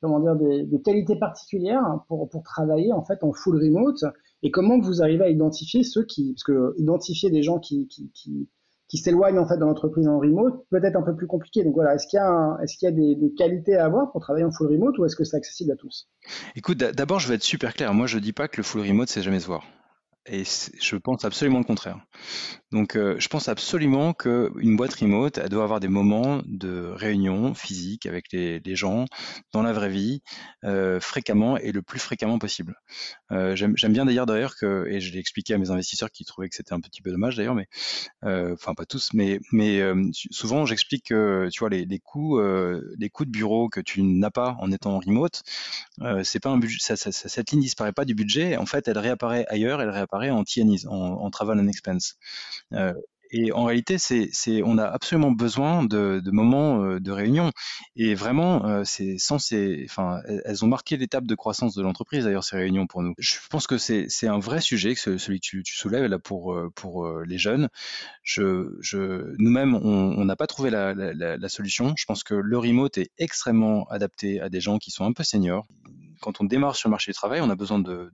comment 0.02 0.20
dire 0.20 0.36
des, 0.36 0.64
des, 0.64 0.82
qualités 0.82 1.18
particulières 1.18 1.84
pour 2.08 2.30
pour 2.30 2.44
travailler 2.44 2.92
en 2.94 3.04
fait 3.04 3.24
en 3.24 3.32
full 3.34 3.58
remote? 3.58 4.04
Et 4.44 4.52
comment 4.52 4.80
vous 4.80 5.02
arrivez 5.02 5.24
à 5.26 5.30
identifier 5.30 5.84
ceux 5.84 6.04
qui 6.04 6.34
parce 6.34 6.44
que 6.44 6.74
identifier 6.78 7.30
des 7.30 7.42
gens 7.42 7.60
qui 7.60 7.88
qui, 7.88 8.12
qui 8.14 8.50
qui 8.88 8.98
s'éloignent 8.98 9.40
en 9.40 9.48
fait 9.48 9.58
de 9.58 9.66
l'entreprise 9.66 10.08
en 10.08 10.20
remote, 10.20 10.66
peut-être 10.70 10.96
un 10.96 11.02
peu 11.02 11.16
plus 11.16 11.28
compliqué. 11.28 11.64
Donc 11.64 11.74
voilà, 11.74 11.96
est-ce 11.96 12.08
qu'il 12.08 12.18
y 12.18 12.88
a, 12.88 12.92
des, 12.92 13.34
qualités 13.38 13.76
à 13.76 13.86
avoir 13.86 14.12
pour 14.12 14.22
travailler 14.22 14.46
en 14.46 14.52
full 14.52 14.68
remote 14.68 14.98
ou 14.98 15.06
est-ce 15.06 15.16
que 15.16 15.24
c'est 15.24 15.38
accessible 15.38 15.72
à 15.72 15.76
tous? 15.76 16.10
Écoute, 16.56 16.78
d'abord 16.78 17.20
je 17.20 17.28
vais 17.28 17.36
être 17.36 17.44
super 17.44 17.74
clair. 17.74 17.94
Moi, 17.94 18.08
je 18.08 18.20
dis 18.20 18.34
pas 18.34 18.48
que 18.48 18.58
le 18.58 18.64
full 18.64 18.82
remote 18.82 19.10
c'est 19.10 19.22
jamais 19.22 19.40
se 19.40 19.48
voir. 19.48 19.64
Et 20.30 20.44
je 20.44 20.96
pense 20.98 21.24
absolument 21.24 21.60
le 21.60 21.64
contraire. 21.64 22.00
Donc, 22.72 22.98
euh, 22.98 23.16
je 23.18 23.30
pense 23.30 23.48
absolument 23.48 24.14
qu'une 24.14 24.76
boîte 24.76 24.94
remote, 24.96 25.38
elle 25.38 25.48
doit 25.48 25.64
avoir 25.64 25.80
des 25.80 25.88
moments 25.88 26.42
de 26.46 26.92
réunion 26.94 27.54
physique 27.54 28.06
avec 28.06 28.26
les, 28.34 28.62
gens 28.76 29.06
dans 29.54 29.64
la 29.64 29.72
vraie 29.72 29.90
vie, 29.90 30.22
euh, 30.66 31.00
fréquemment 31.00 31.58
et 31.58 31.72
le 31.72 31.82
plus 31.82 32.00
fréquemment 32.00 32.40
possible. 32.40 32.76
Euh, 33.32 33.56
J'aime 33.56 33.94
bien 33.94 34.06
d'ailleurs 34.06 34.56
que, 34.58 34.86
et 34.90 35.00
je 35.00 35.14
l'ai 35.14 35.20
expliqué 35.20 35.54
à 35.54 35.58
mes 35.58 35.72
investisseurs 35.72 36.12
qui 36.12 36.26
trouvaient 36.26 36.50
que 36.50 36.56
c'était 36.56 36.74
un 36.74 36.82
petit 36.82 37.02
peu 37.02 37.12
dommage 37.12 37.38
d'ailleurs, 37.38 37.56
mais 37.56 37.68
enfin 38.22 38.74
pas 38.74 38.86
tous, 38.86 39.12
mais 39.14 39.40
souvent 40.32 40.66
j'explique 40.66 41.06
que 41.06 41.48
tu 41.52 41.60
vois 41.60 41.70
les, 41.70 41.86
les 41.86 42.00
coûts 42.00 42.40
les 42.98 43.10
coûts 43.10 43.26
de 43.26 43.32
bureau 43.32 43.70
que 43.70 43.80
tu 43.80 44.04
n'as 44.04 44.30
pas 44.30 44.58
en 44.60 44.72
étant 44.72 45.00
remote, 45.00 45.44
c'est 46.24 46.42
pas 46.42 46.50
un 46.50 46.58
budget, 46.58 46.96
cette 46.96 47.52
ligne 47.52 47.62
disparaît 47.62 47.94
pas 47.94 48.06
du 48.06 48.14
budget. 48.14 48.58
En 48.58 48.66
fait, 48.66 48.88
elle 48.88 48.98
réapparaît 48.98 49.46
ailleurs, 49.50 49.82
elle 49.82 49.90
réapparaît 49.90 50.17
en 50.30 50.44
TNIs, 50.44 50.86
en, 50.88 51.30
travel 51.30 51.60
and 51.60 51.68
expense. 51.68 52.18
Euh, 52.74 52.94
et 53.30 53.52
en 53.52 53.66
réalité, 53.66 53.98
c'est, 53.98 54.64
on 54.64 54.78
a 54.78 54.86
absolument 54.86 55.32
besoin 55.32 55.84
de, 55.84 56.22
de 56.24 56.32
moments 56.32 56.82
euh, 56.82 57.02
de 57.02 57.12
réunion. 57.12 57.52
Et 57.98 58.16
vraiment, 58.16 58.66
euh, 58.66 58.84
c'est 58.86 59.18
sans 59.18 59.38
ces, 59.38 59.86
enfin, 59.90 60.22
elles 60.46 60.64
ont 60.64 60.70
marqué 60.70 60.96
l'étape 60.96 61.26
de 61.26 61.36
croissance 61.36 61.76
de 61.76 61.82
l'entreprise 61.82 62.24
d'ailleurs 62.24 62.46
ces 62.46 62.56
réunions 62.56 62.88
pour 62.88 63.04
nous. 63.04 63.14
Je 63.18 63.36
pense 63.50 63.68
que 63.68 63.78
c'est, 63.78 64.08
un 64.28 64.40
vrai 64.40 64.62
sujet, 64.62 64.96
que 64.96 65.18
celui 65.18 65.42
que 65.42 65.46
tu, 65.46 65.64
soulèves 65.66 66.18
pour 66.20 66.58
pour 66.76 67.10
les 67.20 67.38
jeunes. 67.38 67.68
Je, 68.24 68.78
je, 68.80 69.36
nous-mêmes, 69.40 69.76
on 69.76 70.24
n'a 70.24 70.38
pas 70.38 70.48
trouvé 70.48 70.70
la, 70.70 71.50
solution. 71.50 71.94
Je 71.98 72.06
pense 72.06 72.24
que 72.24 72.34
le 72.34 72.58
remote 72.58 72.98
est 72.98 73.12
extrêmement 73.18 73.90
adapté 73.90 74.40
à 74.40 74.48
des 74.48 74.62
gens 74.62 74.78
qui 74.78 74.92
sont 74.92 75.04
un 75.04 75.12
peu 75.12 75.24
seniors 75.24 75.68
quand 76.22 76.42
on 76.42 76.44
démarre 76.44 76.76
sur 76.76 76.90
le 76.90 76.92
marché 76.92 77.12
du 77.12 77.16
travail, 77.16 77.42
on 77.42 77.50
a 77.50 77.56
besoin 77.56 77.80
de, 77.80 78.12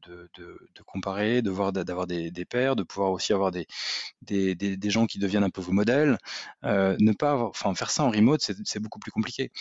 comparer, 0.85 1.41
de 1.41 1.49
voir, 1.49 1.71
d'avoir 1.71 2.07
des, 2.07 2.45
pairs, 2.49 2.75
de 2.75 2.83
pouvoir 2.83 3.11
aussi 3.11 3.33
avoir 3.33 3.51
des, 3.51 3.65
gens 4.89 5.05
qui 5.05 5.19
deviennent 5.19 5.43
un 5.43 5.49
peu 5.49 5.61
vos 5.61 5.71
modèles. 5.71 6.17
Euh, 6.63 6.95
ne 6.99 7.13
pas, 7.13 7.37
enfin, 7.37 7.73
faire 7.75 7.91
ça 7.91 8.03
en 8.03 8.09
remote, 8.09 8.41
c'est 8.41 8.79
beaucoup 8.79 8.99
plus 8.99 9.11
compliqué. 9.11 9.51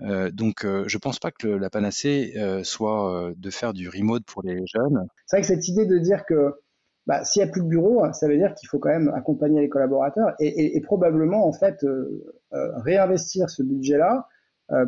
Euh, 0.00 0.30
donc, 0.30 0.64
euh, 0.64 0.84
je 0.86 0.98
pense 0.98 1.18
pas 1.18 1.30
que 1.30 1.48
la 1.48 1.70
panacée 1.70 2.34
soit 2.62 3.32
de 3.36 3.50
faire 3.50 3.72
du 3.72 3.88
remote 3.88 4.24
pour 4.24 4.42
les 4.42 4.62
jeunes. 4.66 5.06
C'est 5.26 5.36
vrai 5.36 5.42
que 5.42 5.48
cette 5.48 5.68
idée 5.68 5.86
de 5.86 5.98
dire 5.98 6.24
que 6.26 6.54
bah, 7.06 7.24
s'il 7.24 7.42
n'y 7.42 7.48
a 7.48 7.52
plus 7.52 7.62
de 7.62 7.68
bureau, 7.68 8.04
ça 8.12 8.28
veut 8.28 8.36
dire 8.36 8.54
qu'il 8.54 8.68
faut 8.68 8.78
quand 8.78 8.90
même 8.90 9.12
accompagner 9.14 9.60
les 9.60 9.68
collaborateurs 9.68 10.34
et, 10.38 10.80
probablement 10.82 11.46
en 11.46 11.52
fait 11.52 11.84
réinvestir 12.50 13.50
ce 13.50 13.62
budget-là 13.62 14.28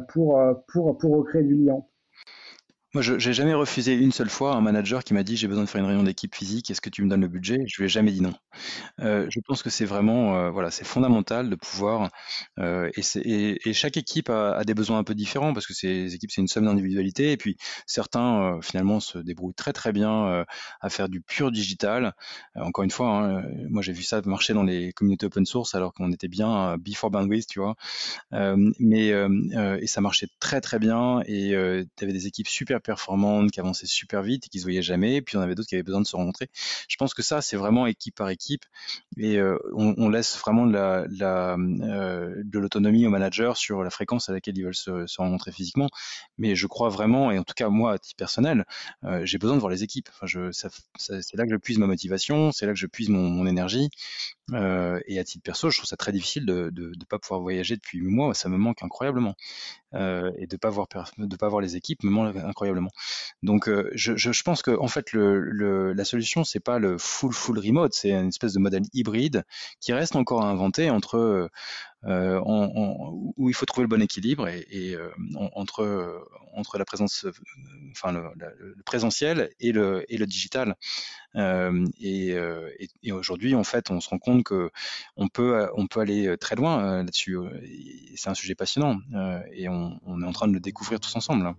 pour 0.09 0.35
recréer 0.37 1.42
du 1.42 1.57
lien. 1.57 1.83
Moi, 2.94 3.00
je 3.00 3.14
n'ai 3.14 3.33
jamais 3.33 3.55
refusé 3.55 3.94
une 3.94 4.12
seule 4.12 4.28
fois 4.28 4.55
un 4.55 4.61
manager 4.61 5.02
qui 5.02 5.14
m'a 5.14 5.22
dit 5.22 5.35
j'ai 5.38 5.48
besoin 5.48 5.64
de 5.64 5.68
faire 5.68 5.81
une 5.81 5.87
réunion 5.87 6.02
d'équipe 6.02 6.35
physique, 6.35 6.70
est-ce 6.70 6.83
que 6.83 6.90
tu 6.90 7.02
me 7.02 7.09
donnes 7.09 7.22
le 7.22 7.28
budget? 7.28 7.64
Je 7.66 7.81
lui 7.81 7.87
ai 7.87 7.88
jamais 7.88 8.12
dit 8.12 8.20
non. 8.20 8.35
Euh, 9.00 9.26
je 9.31 9.40
pense 9.40 9.62
que 9.62 9.70
c'est 9.70 9.87
vraiment, 9.87 10.37
euh, 10.37 10.50
voilà, 10.50 10.70
c'est 10.70 10.85
fondamental 10.85 11.48
de 11.48 11.57
pouvoir, 11.57 12.11
euh, 12.59 12.90
et, 12.94 13.68
et, 13.68 13.72
chaque 13.72 13.96
équipe 13.96 14.28
a, 14.28 14.52
a, 14.57 14.64
des 14.64 14.74
besoins 14.74 14.98
un 14.98 15.05
peu 15.05 15.14
différents 15.14 15.55
parce 15.55 15.66
que 15.66 15.72
ces 15.72 16.14
équipes 16.14 16.31
c'est 16.31 16.42
une 16.42 16.48
somme 16.48 16.66
d'individualité 16.66 17.33
et 17.33 17.38
puis 17.38 17.57
certains 17.87 18.61
finalement 18.61 19.00
se 19.00 19.16
débrouillent 19.18 19.55
très 19.55 19.72
très 19.72 19.92
bien 19.92 20.44
à 20.81 20.88
faire 20.90 21.09
du 21.09 21.22
pur 21.22 21.50
digital. 21.50 22.14
encore 22.57 22.85
une 22.85 22.90
fois, 22.90 23.09
hein, 23.09 23.42
moi 23.70 23.81
j'ai 23.81 23.92
vu 23.92 24.02
ça 24.02 24.20
marcher 24.26 24.52
dans 24.52 24.62
les 24.62 24.92
communautés 24.92 25.26
open 25.26 25.46
source 25.46 25.74
alors 25.74 25.94
qu'on 25.94 26.12
était 26.12 26.28
bien 26.28 26.76
before 26.78 27.11
bandwidth, 27.11 27.46
tu 27.48 27.61
vois. 27.61 27.74
mais 28.78 29.09
et 29.81 29.87
ça 29.87 30.00
marchait 30.02 30.28
très 30.40 30.61
très 30.61 30.78
bien 30.78 31.22
et 31.26 31.50
tu 31.96 32.05
avais 32.05 32.12
des 32.12 32.26
équipes 32.26 32.48
super 32.48 32.81
performantes, 32.82 33.50
qui 33.50 33.60
avançaient 33.60 33.86
super 33.86 34.22
vite 34.22 34.46
et 34.46 34.48
qui 34.48 34.58
se 34.58 34.64
voyaient 34.64 34.82
jamais. 34.82 35.16
Et 35.16 35.22
puis 35.22 35.36
on 35.36 35.40
avait 35.40 35.54
d'autres 35.54 35.68
qui 35.68 35.74
avaient 35.74 35.82
besoin 35.82 36.00
de 36.00 36.06
se 36.06 36.16
rencontrer. 36.16 36.48
Je 36.88 36.96
pense 36.96 37.14
que 37.14 37.22
ça, 37.22 37.40
c'est 37.42 37.56
vraiment 37.56 37.86
équipe 37.86 38.14
par 38.14 38.28
équipe 38.28 38.64
et 39.16 39.38
euh, 39.38 39.58
on, 39.74 40.08
laisse 40.08 40.36
vraiment 40.38 40.66
de 40.66 40.76
euh, 41.22 42.42
l'autonomie 42.52 43.06
aux 43.06 43.10
managers 43.10 43.52
sur 43.56 43.82
la 43.82 43.90
fréquence 43.90 44.28
à 44.28 44.32
laquelle 44.32 44.56
ils 44.56 44.64
veulent 44.64 44.74
se, 44.74 45.18
rencontrer 45.18 45.52
physiquement. 45.52 45.88
Mais 46.38 46.54
je 46.54 46.66
crois 46.66 46.88
vraiment, 46.88 47.30
et 47.30 47.38
en 47.38 47.44
tout 47.44 47.54
cas 47.54 47.68
moi, 47.68 47.92
à 47.92 47.98
titre 47.98 48.16
personnel, 48.16 48.64
euh, 49.04 49.22
j'ai 49.24 49.38
besoin 49.38 49.56
de 49.56 49.60
voir 49.60 49.70
les 49.70 49.82
équipes. 49.82 50.08
C'est 50.96 51.36
là 51.36 51.44
que 51.44 51.50
je 51.50 51.56
puise 51.56 51.78
ma 51.78 51.86
motivation, 51.86 52.52
c'est 52.52 52.66
là 52.66 52.72
que 52.72 52.78
je 52.78 52.86
puise 52.86 53.08
mon, 53.08 53.46
énergie. 53.46 53.88
et 54.52 55.18
à 55.18 55.24
titre 55.24 55.42
perso, 55.42 55.70
je 55.70 55.78
trouve 55.78 55.88
ça 55.88 55.96
très 55.96 56.12
difficile 56.12 56.46
de 56.46 56.70
ne 56.74 57.04
pas 57.04 57.18
pouvoir 57.18 57.40
voyager 57.40 57.76
depuis 57.76 57.98
huit 57.98 58.10
mois. 58.10 58.34
Ça 58.34 58.48
me 58.48 58.56
manque 58.56 58.82
incroyablement. 58.82 59.34
et 59.94 60.46
de 60.46 60.56
pas 60.56 60.70
voir 60.70 60.88
pas 60.88 61.48
voir 61.48 61.60
les 61.60 61.76
équipes 61.76 62.02
me 62.04 62.10
manque 62.10 62.36
incroyablement. 62.36 62.71
Donc 63.42 63.70
je, 63.94 64.16
je, 64.16 64.42
pense 64.42 64.62
que 64.62 64.70
en 64.78 64.88
fait 64.88 65.12
la 65.12 66.04
solution 66.04 66.44
c'est 66.44 66.61
pas 66.61 66.78
le 66.78 66.98
full 66.98 67.32
full 67.32 67.58
remote, 67.58 67.94
c'est 67.94 68.12
une 68.12 68.28
espèce 68.28 68.52
de 68.52 68.58
modèle 68.58 68.82
hybride 68.92 69.44
qui 69.80 69.92
reste 69.92 70.16
encore 70.16 70.42
à 70.42 70.48
inventer 70.48 70.90
entre 70.90 71.50
euh, 72.04 72.40
où 73.37 73.48
il 73.48 73.54
faut 73.54 73.64
trouver 73.64 73.85
le 73.85 73.88
bon 73.88 74.02
équilibre 74.02 74.48
et, 74.48 74.94
euh, 74.94 75.11
entre 75.54 76.26
entre 76.52 76.76
la 76.76 76.85
présence, 76.85 77.26
enfin 77.92 78.12
le, 78.12 78.74
présentiel 78.85 79.50
et 79.61 79.70
le 79.70 80.04
et 80.12 80.16
le 80.16 80.26
digital. 80.26 80.74
Euh, 81.37 81.87
et, 82.00 83.12
aujourd'hui, 83.12 83.54
en 83.54 83.62
fait, 83.64 83.90
on 83.90 84.00
se 84.00 84.08
rend 84.08 84.18
compte 84.18 84.42
que 84.42 84.70
on 85.16 85.28
peut 85.28 85.68
on 85.76 85.87
peut 85.87 86.00
aller 86.00 86.37
très 86.38 86.56
loin 86.56 86.98
là-dessus. 86.98 87.38
C'est 88.16 88.30
un 88.30 88.35
sujet 88.35 88.56
passionnant 88.56 88.98
et 89.52 89.68
on, 89.68 90.00
on, 90.04 90.22
est 90.22 90.26
en 90.26 90.32
train 90.32 90.48
de 90.48 90.54
le 90.54 90.61
découvrir 90.61 90.98
tous 90.98 91.14
ensemble. 91.14 91.54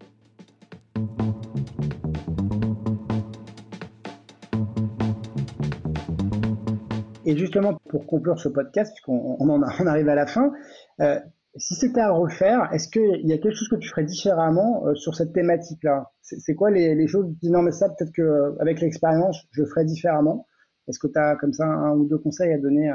Et 7.25 7.37
justement, 7.37 7.79
pour 7.89 8.05
conclure 8.05 8.37
ce 8.39 8.49
podcast, 8.49 8.91
puisqu'on 8.93 9.37
on, 9.39 9.49
on 9.49 9.61
arrive 9.87 10.09
à 10.09 10.15
la 10.15 10.27
fin, 10.27 10.51
euh, 10.99 11.19
si 11.55 11.75
c'était 11.75 12.01
à 12.01 12.11
refaire, 12.11 12.69
est-ce 12.73 12.89
qu'il 12.89 13.27
y 13.27 13.33
a 13.33 13.37
quelque 13.37 13.55
chose 13.55 13.69
que 13.69 13.75
tu 13.75 13.87
ferais 13.87 14.03
différemment 14.03 14.85
euh, 14.87 14.95
sur 14.95 15.15
cette 15.15 15.33
thématique-là? 15.33 16.11
C'est 16.21 16.55
quoi 16.55 16.71
les, 16.71 16.95
les 16.95 17.07
choses 17.07 17.27
dis 17.41 17.51
non, 17.51 17.61
mais 17.61 17.71
ça, 17.71 17.89
peut-être 17.89 18.11
qu'avec 18.11 18.81
l'expérience, 18.81 19.45
je 19.51 19.63
ferais 19.63 19.85
différemment? 19.85 20.47
Est-ce 20.87 20.99
que 20.99 21.07
tu 21.07 21.19
as 21.19 21.35
comme 21.35 21.53
ça 21.53 21.65
un 21.65 21.91
ou 21.91 22.05
deux 22.05 22.17
conseils 22.17 22.51
à 22.51 22.57
donner 22.57 22.91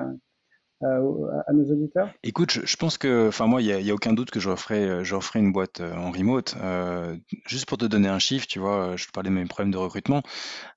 euh, 0.82 1.42
à 1.46 1.52
nos 1.52 1.70
auditeurs? 1.72 2.10
Écoute, 2.22 2.52
je, 2.64 2.76
pense 2.76 2.98
que, 2.98 3.28
enfin 3.28 3.46
moi, 3.46 3.60
il 3.62 3.82
n'y 3.82 3.90
a, 3.90 3.94
aucun 3.94 4.12
doute 4.12 4.30
que 4.30 4.38
je 4.38 4.48
referai, 4.48 5.04
je 5.04 5.14
referai 5.14 5.40
une 5.40 5.52
boîte 5.52 5.80
euh, 5.80 5.94
en 5.94 6.12
remote. 6.12 6.54
Euh, 6.62 7.16
juste 7.46 7.66
pour 7.66 7.78
te 7.78 7.84
donner 7.84 8.08
un 8.08 8.18
chiffre, 8.18 8.46
tu 8.46 8.58
vois, 8.58 8.96
je 8.96 9.06
te 9.06 9.12
parlais 9.12 9.30
de 9.30 9.34
mes 9.34 9.44
problèmes 9.44 9.72
de 9.72 9.78
recrutement. 9.78 10.22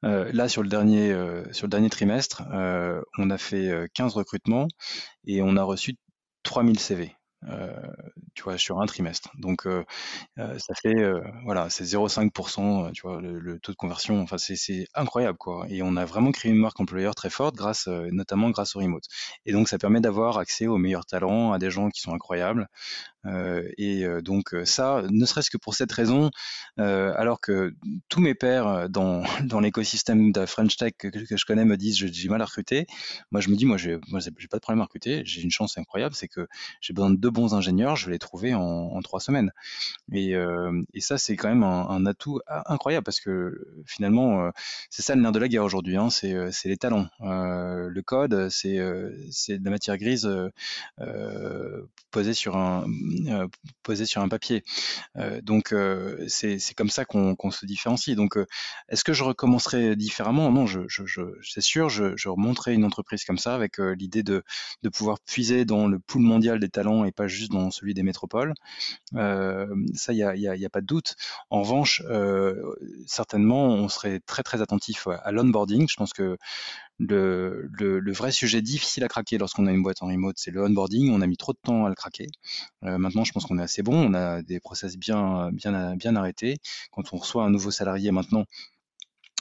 là, 0.01 0.47
sur 0.47 0.63
le 0.63 0.69
dernier, 0.69 1.15
sur 1.51 1.67
le 1.67 1.71
dernier 1.71 1.89
trimestre, 1.89 2.43
on 3.17 3.29
a 3.29 3.37
fait 3.37 3.89
15 3.93 4.13
recrutements 4.13 4.67
et 5.25 5.41
on 5.41 5.55
a 5.55 5.63
reçu 5.63 5.95
3000 6.43 6.79
CV. 6.79 7.15
Euh, 7.49 7.73
tu 8.35 8.43
vois, 8.43 8.57
sur 8.57 8.79
un 8.81 8.85
trimestre. 8.85 9.31
Donc, 9.37 9.65
euh, 9.65 9.83
euh, 10.39 10.57
ça 10.59 10.75
fait, 10.75 10.95
voilà, 11.43 11.69
c'est 11.69 11.85
0,5%, 11.85 12.91
tu 12.93 13.01
vois, 13.01 13.19
le, 13.21 13.59
taux 13.59 13.71
de 13.71 13.77
conversion. 13.77 14.21
Enfin, 14.21 14.37
c'est 14.37 14.87
incroyable, 14.93 15.37
quoi. 15.37 15.65
Et 15.69 15.81
on 15.81 15.95
a 15.97 16.05
vraiment 16.05 16.31
créé 16.31 16.51
une 16.51 16.57
marque 16.59 16.79
employeur 16.79 17.15
très 17.15 17.29
forte, 17.29 17.55
grâce, 17.55 17.87
notamment 17.87 18.49
grâce 18.51 18.75
au 18.75 18.79
remote. 18.79 19.03
Et 19.45 19.53
donc, 19.53 19.69
ça 19.69 19.77
permet 19.77 20.01
d'avoir 20.01 20.37
accès 20.37 20.67
aux 20.67 20.77
meilleurs 20.77 21.05
talents, 21.05 21.51
à 21.51 21.59
des 21.59 21.71
gens 21.71 21.89
qui 21.89 22.01
sont 22.01 22.13
incroyables. 22.13 22.67
Et 23.25 24.05
donc, 24.23 24.55
ça, 24.65 25.03
ne 25.09 25.25
serait-ce 25.25 25.49
que 25.49 25.57
pour 25.57 25.75
cette 25.75 25.91
raison, 25.91 26.31
alors 26.77 27.39
que 27.39 27.73
tous 28.09 28.19
mes 28.21 28.33
pairs 28.35 28.89
dans, 28.89 29.23
l'écosystème 29.59 30.31
de 30.31 30.45
French 30.45 30.75
Tech 30.77 30.93
que, 30.97 31.09
je 31.13 31.45
connais 31.45 31.65
me 31.65 31.77
disent 31.77 31.95
j'ai 31.95 32.29
mal 32.29 32.41
à 32.41 32.45
recruter, 32.45 32.87
moi, 33.31 33.41
je 33.41 33.49
me 33.49 33.55
dis, 33.55 33.65
moi, 33.65 33.77
j'ai 33.77 33.97
pas 34.49 34.57
de 34.57 34.61
problème 34.61 34.81
à 34.81 34.85
recruter. 34.85 35.21
J'ai 35.25 35.41
une 35.41 35.51
chance 35.51 35.77
incroyable, 35.77 36.15
c'est 36.15 36.27
que 36.27 36.47
j'ai 36.81 36.93
besoin 36.93 37.09
de 37.09 37.15
deux 37.15 37.29
bons 37.29 37.53
ingénieurs, 37.53 37.95
je 37.95 38.05
vais 38.05 38.13
les 38.13 38.19
trouver 38.19 38.53
en, 38.53 38.99
trois 39.01 39.19
semaines. 39.19 39.51
Et, 40.11 40.35
euh, 40.35 40.81
ça, 40.99 41.17
c'est 41.17 41.35
quand 41.35 41.49
même 41.49 41.63
un, 41.63 42.05
atout 42.05 42.39
incroyable 42.47 43.03
parce 43.03 43.19
que 43.19 43.83
finalement, 43.85 44.45
euh, 44.45 44.51
c'est 44.89 45.01
ça 45.01 45.15
le 45.15 45.21
nerf 45.21 45.31
de 45.31 45.39
la 45.39 45.47
guerre 45.47 45.63
aujourd'hui, 45.63 45.97
hein, 45.97 46.09
c'est 46.09 46.33
euh, 46.33 46.51
les 46.65 46.77
talents. 46.77 47.07
le 47.19 48.01
code, 48.01 48.49
c'est 48.49 48.77
de 48.77 49.65
la 49.65 49.71
matière 49.71 49.97
grise 49.97 50.29
posée 52.11 52.33
sur 52.33 52.57
un 52.57 52.85
posée 53.83 54.05
sur 54.05 54.21
un 54.21 54.29
papier. 54.29 54.63
donc 55.43 55.73
c'est 56.27 56.73
comme 56.75 56.89
ça 56.89 57.05
qu'on 57.05 57.51
se 57.51 57.65
différencie. 57.65 58.15
Donc 58.15 58.37
est-ce 58.89 59.03
que 59.03 59.13
je 59.13 59.23
recommencerai 59.23 59.95
différemment? 59.95 60.51
Non, 60.51 60.65
je, 60.65 60.81
je, 60.87 61.05
je 61.05 61.21
c'est 61.43 61.61
sûr, 61.61 61.89
je, 61.89 62.15
je 62.15 62.29
remonterai 62.29 62.73
une 62.73 62.85
entreprise 62.85 63.23
comme 63.25 63.37
ça 63.37 63.55
avec 63.55 63.77
l'idée 63.77 64.23
de, 64.23 64.43
de 64.83 64.89
pouvoir 64.89 65.19
puiser 65.21 65.65
dans 65.65 65.87
le 65.87 65.99
pool 65.99 66.21
mondial 66.21 66.59
des 66.59 66.69
talents 66.69 67.05
et 67.05 67.11
pas 67.11 67.27
juste 67.27 67.51
dans 67.51 67.71
celui 67.71 67.93
des 67.93 68.03
métropoles. 68.03 68.53
Euh, 69.15 69.67
ça, 69.93 70.13
il 70.13 70.17
n'y 70.17 70.23
a, 70.23 70.35
y 70.35 70.47
a, 70.47 70.55
y 70.55 70.65
a, 70.65 70.69
pas 70.69 70.81
de 70.81 70.85
doute. 70.85 71.15
En 71.49 71.61
revanche, 71.61 72.01
euh, 72.09 72.75
certainement, 73.05 73.65
on 73.65 73.89
serait 73.89 74.19
très 74.19 74.43
très 74.43 74.61
attentif 74.61 75.07
à 75.07 75.31
l'onboarding. 75.31 75.87
Je 75.89 75.95
pense 75.95 76.13
que 76.13 76.37
le, 77.09 78.11
vrai 78.11 78.31
sujet 78.31 78.61
difficile 78.61 79.03
à 79.03 79.07
craquer 79.07 79.37
lorsqu'on 79.37 79.67
a 79.67 79.71
une 79.71 79.81
boîte 79.81 80.01
en 80.03 80.07
remote, 80.07 80.35
c'est 80.37 80.51
le 80.51 80.63
onboarding. 80.63 81.11
On 81.11 81.21
a 81.21 81.27
mis 81.27 81.37
trop 81.37 81.53
de 81.53 81.59
temps 81.61 81.85
à 81.85 81.89
le 81.89 81.95
craquer. 81.95 82.27
Euh, 82.83 82.97
maintenant, 82.97 83.23
je 83.23 83.31
pense 83.31 83.45
qu'on 83.45 83.57
est 83.57 83.63
assez 83.63 83.83
bon. 83.83 83.95
On 83.95 84.13
a 84.13 84.41
des 84.41 84.59
process 84.59 84.97
bien, 84.97 85.51
bien, 85.51 85.95
bien 85.95 86.15
arrêtés. 86.15 86.57
Quand 86.91 87.13
on 87.13 87.17
reçoit 87.17 87.43
un 87.43 87.49
nouveau 87.49 87.71
salarié 87.71 88.11
maintenant, 88.11 88.45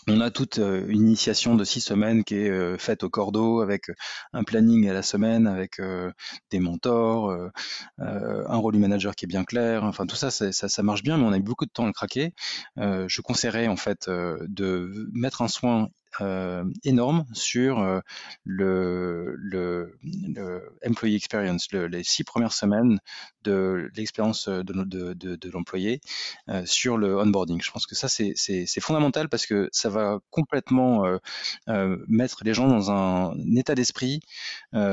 on 0.08 0.20
a 0.22 0.30
toute 0.30 0.58
euh, 0.58 0.86
une 0.88 1.02
initiation 1.02 1.54
de 1.54 1.62
six 1.62 1.82
semaines 1.82 2.24
qui 2.24 2.34
est 2.36 2.48
euh, 2.48 2.78
faite 2.78 3.04
au 3.04 3.10
cordeau 3.10 3.60
avec 3.60 3.90
un 4.32 4.42
planning 4.44 4.88
à 4.88 4.94
la 4.94 5.02
semaine, 5.02 5.46
avec 5.46 5.80
des 6.50 6.58
mentors, 6.58 7.30
un 7.98 8.56
rôle 8.56 8.72
du 8.72 8.78
manager 8.78 9.14
qui 9.14 9.26
est 9.26 9.28
bien 9.28 9.44
clair. 9.44 9.84
Enfin, 9.84 10.06
tout 10.06 10.16
ça, 10.16 10.30
ça, 10.30 10.52
ça, 10.52 10.82
marche 10.82 11.02
bien, 11.02 11.18
mais 11.18 11.24
on 11.24 11.32
a 11.32 11.38
eu 11.38 11.42
beaucoup 11.42 11.66
de 11.66 11.70
temps 11.70 11.84
à 11.84 11.88
le 11.88 11.92
craquer. 11.92 12.32
je 12.76 13.20
conseillerais 13.20 13.68
en 13.68 13.76
fait 13.76 14.08
de 14.08 15.10
mettre 15.12 15.42
un 15.42 15.48
soin 15.48 15.90
euh, 16.20 16.64
énorme 16.82 17.24
sur 17.32 17.78
euh, 17.78 18.00
le, 18.44 19.96
employee 20.84 21.14
experience, 21.14 21.68
les 21.72 22.02
six 22.02 22.24
premières 22.24 22.52
semaines 22.52 22.98
de 23.44 23.90
l'expérience 23.94 24.48
de, 24.48 25.12
de 25.14 25.50
l'employé 25.50 26.00
euh, 26.48 26.66
sur 26.66 26.96
le 26.96 27.16
onboarding. 27.16 27.62
Je 27.62 27.70
pense 27.70 27.86
que 27.86 27.94
ça, 27.94 28.08
c'est 28.08 28.80
fondamental 28.80 29.28
parce 29.28 29.46
que 29.46 29.68
ça 29.72 29.88
va 29.88 30.18
complètement 30.30 31.04
mettre 32.08 32.42
les 32.44 32.54
gens 32.54 32.66
dans 32.66 32.90
un, 32.90 33.34
état 33.56 33.74
d'esprit 33.74 34.20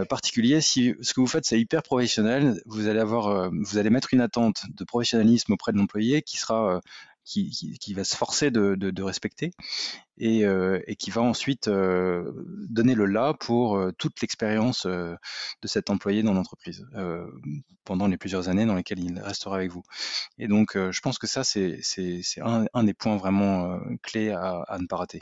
particulier. 0.10 0.62
Si 0.62 0.94
ce 1.02 1.14
que 1.14 1.20
vous 1.20 1.28
faites, 1.28 1.46
c'est 1.46 1.60
hyper 1.60 1.84
professionnel, 1.84 2.62
vous 2.66 2.88
allez 2.88 3.00
avoir, 3.00 3.50
vous 3.52 3.78
allez 3.78 3.90
mettre 3.90 4.14
une 4.14 4.22
attente 4.22 4.66
de 4.70 4.84
professionnalisme 4.84 5.54
auprès 5.54 5.72
de 5.72 5.78
l'employé 5.78 6.22
qui 6.22 6.38
sera 6.38 6.82
qui, 7.28 7.94
va 7.94 8.04
se 8.04 8.16
forcer 8.16 8.52
de, 8.52 9.04
respecter 9.04 9.52
et, 10.18 10.46
euh, 10.46 10.82
et, 10.88 10.96
qui 10.96 11.12
va 11.12 11.22
ensuite 11.22 11.68
euh, 11.68 12.32
donner 12.70 12.96
le 12.96 13.06
là 13.06 13.34
pour 13.40 13.76
euh, 13.76 13.92
toute 13.98 14.20
l'expérience 14.22 14.86
de 14.88 15.18
cet 15.66 15.90
employé 15.90 16.24
dans 16.24 16.34
l'entreprise 16.34 16.86
pendant 17.84 18.08
les 18.08 18.18
plusieurs 18.18 18.50
années 18.50 18.66
dans 18.66 18.76
lesquelles 18.76 19.00
il 19.00 19.20
restera 19.20 19.56
avec 19.56 19.72
vous. 19.72 19.84
Et 20.38 20.48
donc, 20.48 20.76
je 20.76 21.02
pense 21.02 21.20
que 21.20 21.28
ça, 21.28 21.44
c'est 21.44 21.82
un, 22.42 22.84
des 22.84 22.94
points 22.94 23.18
vraiment 23.18 23.80
clés 24.04 24.32
à, 24.32 24.78
ne 24.80 24.88
pas 24.88 24.98
rater. 24.98 25.22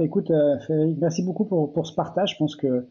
Écoute, 0.00 0.30
Frédéric, 0.64 0.98
merci 1.00 1.22
beaucoup 1.22 1.44
pour, 1.44 1.86
ce 1.86 1.94
partage. 1.94 2.32
Je 2.32 2.36
pense 2.36 2.56
que 2.56 2.88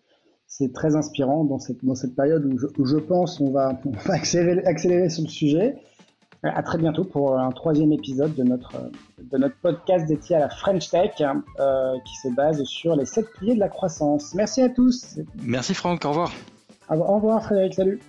c'est 0.47 0.71
très 0.73 0.95
inspirant 0.95 1.43
dans 1.43 1.59
cette, 1.59 2.15
période 2.15 2.45
où 2.45 2.85
je, 2.85 2.97
pense 2.97 3.39
on 3.39 3.51
va 3.51 3.79
accélérer, 4.09 4.65
accélérer 4.65 5.09
sur 5.09 5.23
le 5.23 5.29
sujet. 5.29 5.75
À 6.43 6.61
très 6.61 6.77
bientôt 6.77 7.05
pour 7.05 7.39
un 7.39 7.51
troisième 7.51 7.93
épisode 7.93 8.35
de 8.35 8.43
notre, 8.43 8.75
de 9.31 9.37
notre 9.37 9.55
podcast 9.55 10.05
dédié 10.07 10.35
à 10.35 10.39
la 10.39 10.49
French 10.49 10.89
Tech 10.89 11.11
euh, 11.21 11.93
qui 12.05 12.15
se 12.17 12.35
base 12.35 12.61
sur 12.65 12.97
les 12.97 13.05
sept 13.05 13.25
piliers 13.39 13.55
de 13.55 13.59
la 13.59 13.69
croissance. 13.69 14.33
Merci 14.35 14.61
à 14.61 14.69
tous. 14.69 15.19
Merci 15.41 15.73
Franck, 15.73 16.03
au 16.03 16.09
revoir. 16.09 16.33
Au 16.89 17.15
revoir 17.15 17.43
Frédéric, 17.43 17.75
salut. 17.75 17.99